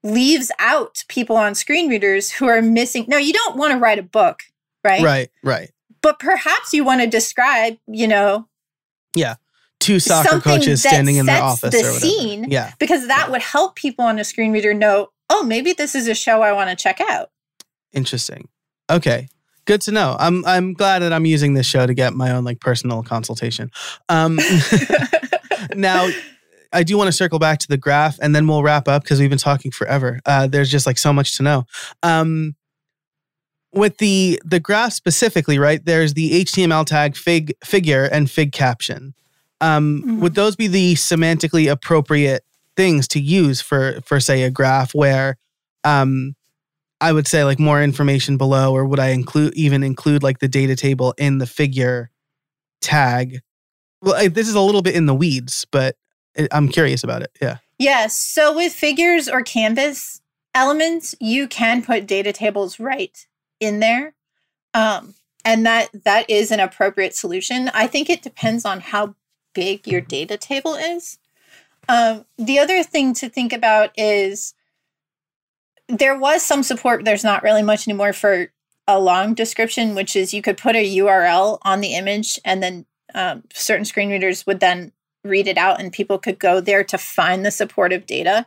[0.04, 3.06] leaves out people on screen readers who are missing.
[3.08, 4.42] No, you don't want to write a book,
[4.84, 5.02] right?
[5.02, 5.30] Right.
[5.44, 5.72] Right.
[6.02, 8.48] But perhaps you want to describe, you know,
[9.16, 9.36] yeah,
[9.80, 12.46] Two soccer Something coaches that standing in their office the scene.
[12.50, 12.74] Yeah.
[12.80, 13.32] because that Yeah.
[13.32, 16.52] would help people on a screen reader know, oh, maybe this is a show I
[16.52, 17.32] want to check out.
[17.94, 18.50] Interesting.
[18.90, 19.28] Okay.
[19.66, 20.16] Good to know.
[20.20, 23.70] I'm I'm glad that I'm using this show to get my own like personal consultation.
[24.08, 24.40] Um
[25.76, 26.10] now
[26.74, 29.20] I do want to circle back to the graph and then we'll wrap up because
[29.20, 30.20] we've been talking forever.
[30.26, 31.66] Uh, there's just like so much to know.
[32.04, 32.56] Um,
[33.74, 35.84] with the the graph specifically, right?
[35.84, 39.14] There's the HTML tag fig figure and fig caption.
[39.62, 40.20] Um, Mhm.
[40.22, 42.44] Would those be the semantically appropriate
[42.76, 45.38] things to use for for say a graph where
[45.84, 46.36] um,
[47.02, 50.48] I would say like more information below, or would I include even include like the
[50.48, 52.12] data table in the figure
[52.82, 53.40] tag?
[54.02, 55.96] Well, I, this is a little bit in the weeds, but
[56.52, 57.32] I'm curious about it.
[57.42, 57.58] Yeah.
[57.78, 58.16] Yes.
[58.16, 60.22] So with figures or canvas
[60.54, 63.26] elements, you can put data tables right
[63.60, 64.14] in there.
[64.74, 67.70] Um, and that that is an appropriate solution.
[67.74, 69.16] I think it depends on how
[69.54, 71.18] big your data table is.
[71.88, 74.54] Um, the other thing to think about is
[75.90, 78.52] there was some support, there's not really much anymore for
[78.88, 82.86] a long description, which is you could put a URL on the image and then
[83.16, 84.92] um, certain screen readers would then
[85.24, 88.46] read it out and people could go there to find the supportive data.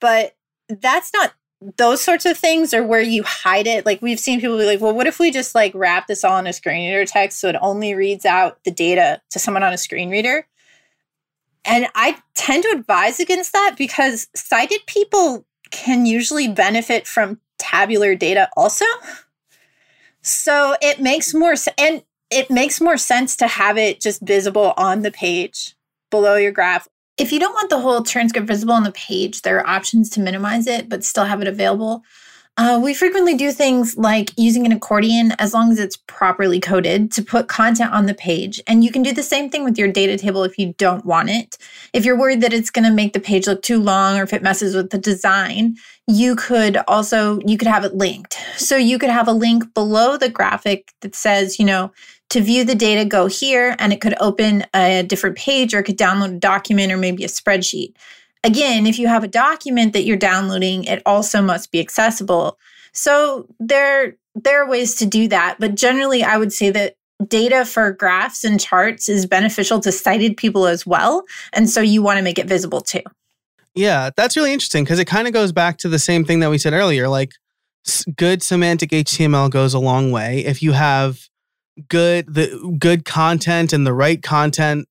[0.00, 0.36] But
[0.68, 1.32] that's not
[1.78, 3.86] those sorts of things are where you hide it.
[3.86, 6.38] Like we've seen people be like, well, what if we just like wrap this all
[6.38, 9.72] in a screen reader text so it only reads out the data to someone on
[9.72, 10.46] a screen reader?
[11.64, 18.14] And I tend to advise against that because sighted people can usually benefit from tabular
[18.14, 18.84] data also.
[20.22, 25.02] So it makes more and it makes more sense to have it just visible on
[25.02, 25.76] the page
[26.10, 26.88] below your graph.
[27.16, 30.20] If you don't want the whole transcript visible on the page, there are options to
[30.20, 32.02] minimize it but still have it available.
[32.58, 37.12] Uh, we frequently do things like using an accordion as long as it's properly coded
[37.12, 38.62] to put content on the page.
[38.66, 41.28] And you can do the same thing with your data table if you don't want
[41.28, 41.58] it.
[41.92, 44.32] If you're worried that it's going to make the page look too long or if
[44.32, 45.76] it messes with the design,
[46.06, 48.38] you could also you could have it linked.
[48.56, 51.92] So you could have a link below the graphic that says, you know,
[52.30, 55.84] to view the data, go here, and it could open a different page or it
[55.84, 57.94] could download a document or maybe a spreadsheet.
[58.46, 62.58] Again, if you have a document that you're downloading, it also must be accessible.
[62.92, 65.56] So there, there are ways to do that.
[65.58, 66.94] But generally, I would say that
[67.26, 71.24] data for graphs and charts is beneficial to sighted people as well.
[71.52, 73.02] And so you want to make it visible too.
[73.74, 76.50] Yeah, that's really interesting because it kind of goes back to the same thing that
[76.50, 77.08] we said earlier.
[77.08, 77.32] Like,
[78.16, 80.44] good semantic HTML goes a long way.
[80.46, 81.18] If you have
[81.88, 84.88] good the good content and the right content,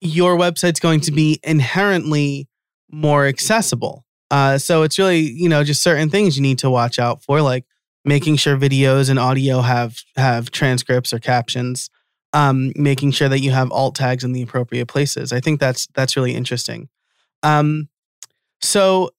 [0.00, 2.48] your website's going to be inherently
[2.94, 4.04] more accessible.
[4.30, 7.40] Uh, so it's really you know just certain things you need to watch out for,
[7.40, 7.64] like
[8.04, 11.90] making sure videos and audio have have transcripts or captions.
[12.32, 15.32] Um, making sure that you have alt tags in the appropriate places.
[15.32, 16.88] I think that's that's really interesting.
[17.44, 17.88] Um,
[18.60, 19.10] so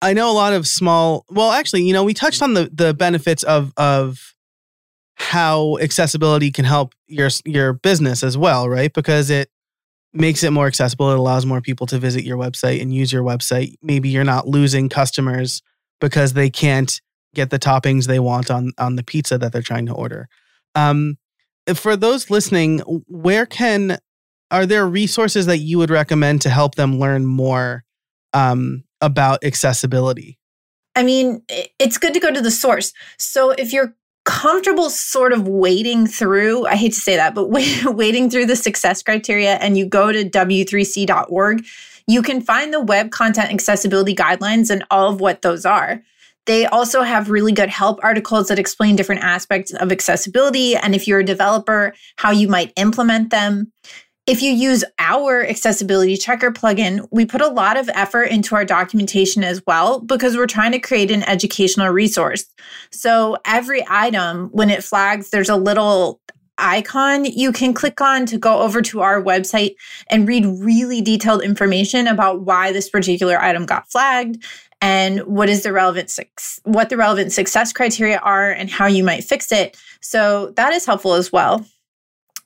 [0.00, 2.94] I know a lot of small well actually, you know, we touched on the the
[2.94, 4.32] benefits of of
[5.14, 8.92] how accessibility can help your your business as well, right?
[8.92, 9.48] Because it
[10.14, 13.22] makes it more accessible, it allows more people to visit your website and use your
[13.22, 13.74] website.
[13.82, 15.62] Maybe you're not losing customers
[16.00, 17.00] because they can't
[17.34, 20.28] get the toppings they want on on the pizza that they're trying to order.
[20.74, 21.16] Um
[21.74, 23.98] for those listening, where can
[24.52, 27.84] are there resources that you would recommend to help them learn more
[28.34, 30.38] um, about accessibility?
[30.94, 31.42] I mean,
[31.78, 32.92] it's good to go to the source.
[33.18, 37.48] So if you're comfortable sort of wading through, I hate to say that, but
[37.84, 41.64] wading through the success criteria and you go to w3c.org,
[42.06, 46.02] you can find the web content accessibility guidelines and all of what those are.
[46.46, 51.06] They also have really good help articles that explain different aspects of accessibility and if
[51.06, 53.70] you're a developer, how you might implement them.
[54.24, 58.64] If you use our accessibility checker plugin, we put a lot of effort into our
[58.64, 62.44] documentation as well because we're trying to create an educational resource.
[62.92, 66.20] So every item, when it flags, there's a little
[66.58, 69.74] icon you can click on to go over to our website
[70.08, 74.44] and read really detailed information about why this particular item got flagged
[74.80, 76.12] and what is the relevant
[76.64, 79.76] what the relevant success criteria are and how you might fix it.
[80.00, 81.66] So that is helpful as well.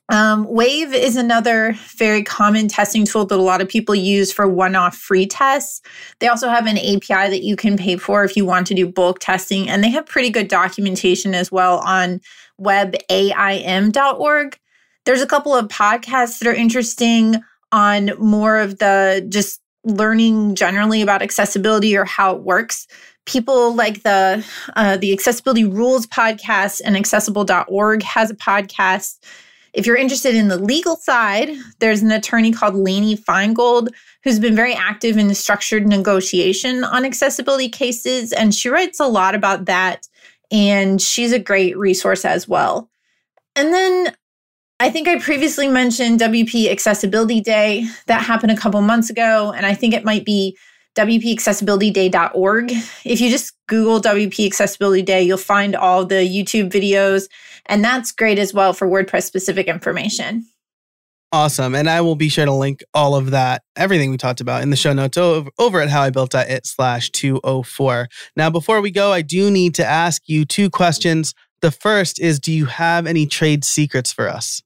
[0.09, 4.47] Um, Wave is another very common testing tool that a lot of people use for
[4.47, 5.81] one off free tests.
[6.19, 8.87] They also have an API that you can pay for if you want to do
[8.87, 12.21] bulk testing, and they have pretty good documentation as well on
[12.61, 14.59] webaim.org.
[15.05, 17.35] There's a couple of podcasts that are interesting
[17.71, 22.87] on more of the just learning generally about accessibility or how it works.
[23.25, 24.45] People like the
[24.77, 29.17] uh, the Accessibility Rules podcast and accessible.org has a podcast
[29.77, 33.89] if you're interested in the legal side, there's an attorney called Lainey Feingold
[34.23, 38.33] who's been very active in structured negotiation on accessibility cases.
[38.33, 40.07] And she writes a lot about that.
[40.49, 42.89] And she's a great resource as well.
[43.55, 44.15] And then
[44.79, 49.53] I think I previously mentioned WP Accessibility Day that happened a couple months ago.
[49.55, 50.57] And I think it might be
[50.97, 52.71] WPAccessibilityDay.org.
[53.05, 57.29] If you just Google WP Accessibility Day, you'll find all the YouTube videos,
[57.67, 60.45] and that's great as well for WordPress specific information.
[61.31, 61.75] Awesome.
[61.75, 64.69] And I will be sure to link all of that, everything we talked about in
[64.69, 68.07] the show notes over, over at howibuilt.it slash 204.
[68.37, 71.33] Now, before we go, I do need to ask you two questions.
[71.61, 74.61] The first is Do you have any trade secrets for us?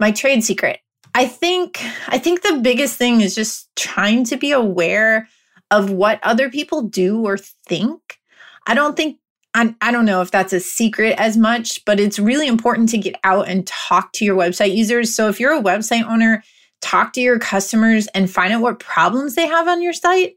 [0.00, 0.80] My trade secret.
[1.14, 5.28] I think I think the biggest thing is just trying to be aware
[5.70, 8.18] of what other people do or think.
[8.66, 9.18] I don't think
[9.54, 12.98] I, I don't know if that's a secret as much, but it's really important to
[12.98, 15.14] get out and talk to your website users.
[15.14, 16.44] So if you're a website owner,
[16.80, 20.36] talk to your customers and find out what problems they have on your site.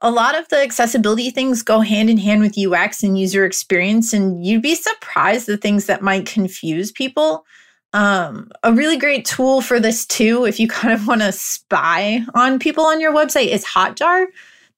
[0.00, 4.12] A lot of the accessibility things go hand in hand with UX and user experience,
[4.12, 7.44] and you'd be surprised the things that might confuse people.
[7.92, 12.24] Um, a really great tool for this too, if you kind of want to spy
[12.34, 14.26] on people on your website, is Hotjar.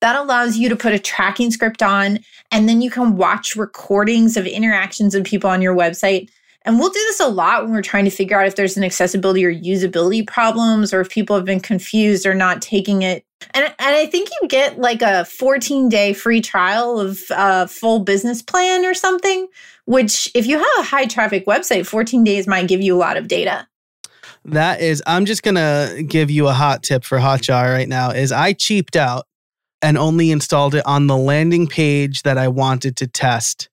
[0.01, 2.18] That allows you to put a tracking script on,
[2.51, 6.28] and then you can watch recordings of interactions of people on your website.
[6.66, 8.84] And we'll do this a lot when we're trying to figure out if there's an
[8.84, 13.24] accessibility or usability problems or if people have been confused or not taking it.
[13.53, 18.01] And, and I think you get like a 14 day free trial of a full
[18.01, 19.47] business plan or something,
[19.84, 23.18] which, if you have a high traffic website, 14 days might give you a lot
[23.18, 23.68] of data.
[24.47, 28.11] That is, I'm just going to give you a hot tip for Hotjar right now
[28.11, 29.26] is I cheaped out
[29.85, 33.68] and only installed it on the landing page that I wanted to test,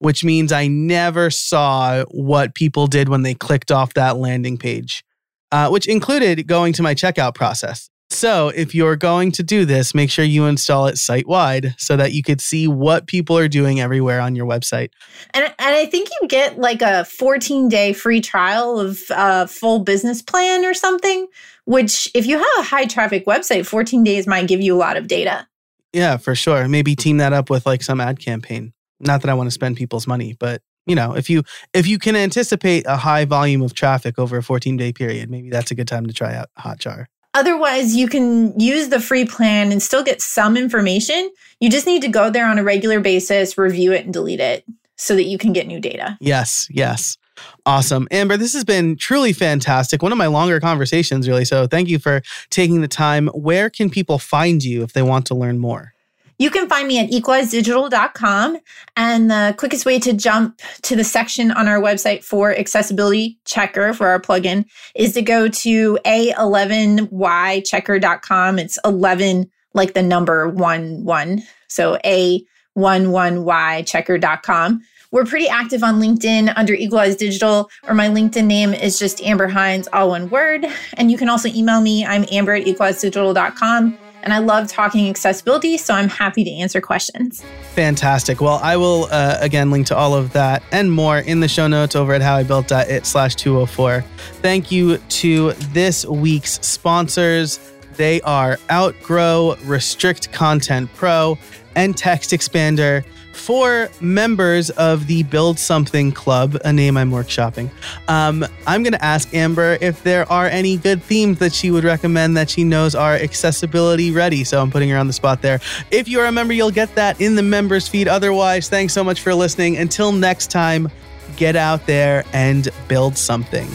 [0.00, 5.04] which means I never saw what people did when they clicked off that landing page,
[5.52, 7.88] uh, which included going to my checkout process.
[8.10, 11.96] So, if you're going to do this, make sure you install it site wide so
[11.96, 14.90] that you could see what people are doing everywhere on your website.
[15.32, 19.78] And, and I think you get like a 14 day free trial of a full
[19.78, 21.28] business plan or something,
[21.64, 24.96] which, if you have a high traffic website, 14 days might give you a lot
[24.96, 25.46] of data.
[25.92, 26.68] Yeah, for sure.
[26.68, 26.98] Maybe mm.
[26.98, 28.72] team that up with like some ad campaign.
[29.00, 31.98] Not that I want to spend people's money, but you know, if you if you
[31.98, 35.74] can anticipate a high volume of traffic over a 14 day period, maybe that's a
[35.74, 37.06] good time to try out Hotjar.
[37.34, 41.30] Otherwise, you can use the free plan and still get some information.
[41.60, 44.64] You just need to go there on a regular basis, review it, and delete it
[44.96, 46.18] so that you can get new data.
[46.20, 47.16] Yes, yes.
[47.64, 48.08] Awesome.
[48.10, 50.02] Amber, this has been truly fantastic.
[50.02, 51.44] One of my longer conversations, really.
[51.44, 53.28] So thank you for taking the time.
[53.28, 55.92] Where can people find you if they want to learn more?
[56.38, 58.58] You can find me at equalizedigital.com.
[58.96, 63.92] And the quickest way to jump to the section on our website for accessibility checker
[63.92, 64.64] for our plugin
[64.96, 68.58] is to go to a11ychecker.com.
[68.58, 71.42] It's 11 like the number 1 1.
[71.68, 74.82] So a11ychecker.com.
[75.12, 79.46] We're pretty active on LinkedIn under Equalize Digital, or my LinkedIn name is just Amber
[79.46, 80.64] Hinds, all one word.
[80.94, 82.06] And you can also email me.
[82.06, 83.98] I'm amber at equalizedigital.com.
[84.22, 87.44] And I love talking accessibility, so I'm happy to answer questions.
[87.74, 88.40] Fantastic.
[88.40, 91.68] Well, I will uh, again link to all of that and more in the show
[91.68, 94.02] notes over at howibuilt.it slash 204.
[94.40, 97.60] Thank you to this week's sponsors.
[97.96, 101.36] They are Outgrow, Restrict Content Pro,
[101.74, 103.04] and Text Expander.
[103.32, 107.70] For members of the Build Something Club, a name I'm workshopping,
[108.08, 111.84] um, I'm going to ask Amber if there are any good themes that she would
[111.84, 114.44] recommend that she knows are accessibility ready.
[114.44, 115.60] So I'm putting her on the spot there.
[115.90, 118.08] If you're a member, you'll get that in the members feed.
[118.08, 119.76] Otherwise, thanks so much for listening.
[119.76, 120.88] Until next time,
[121.36, 123.68] get out there and build something.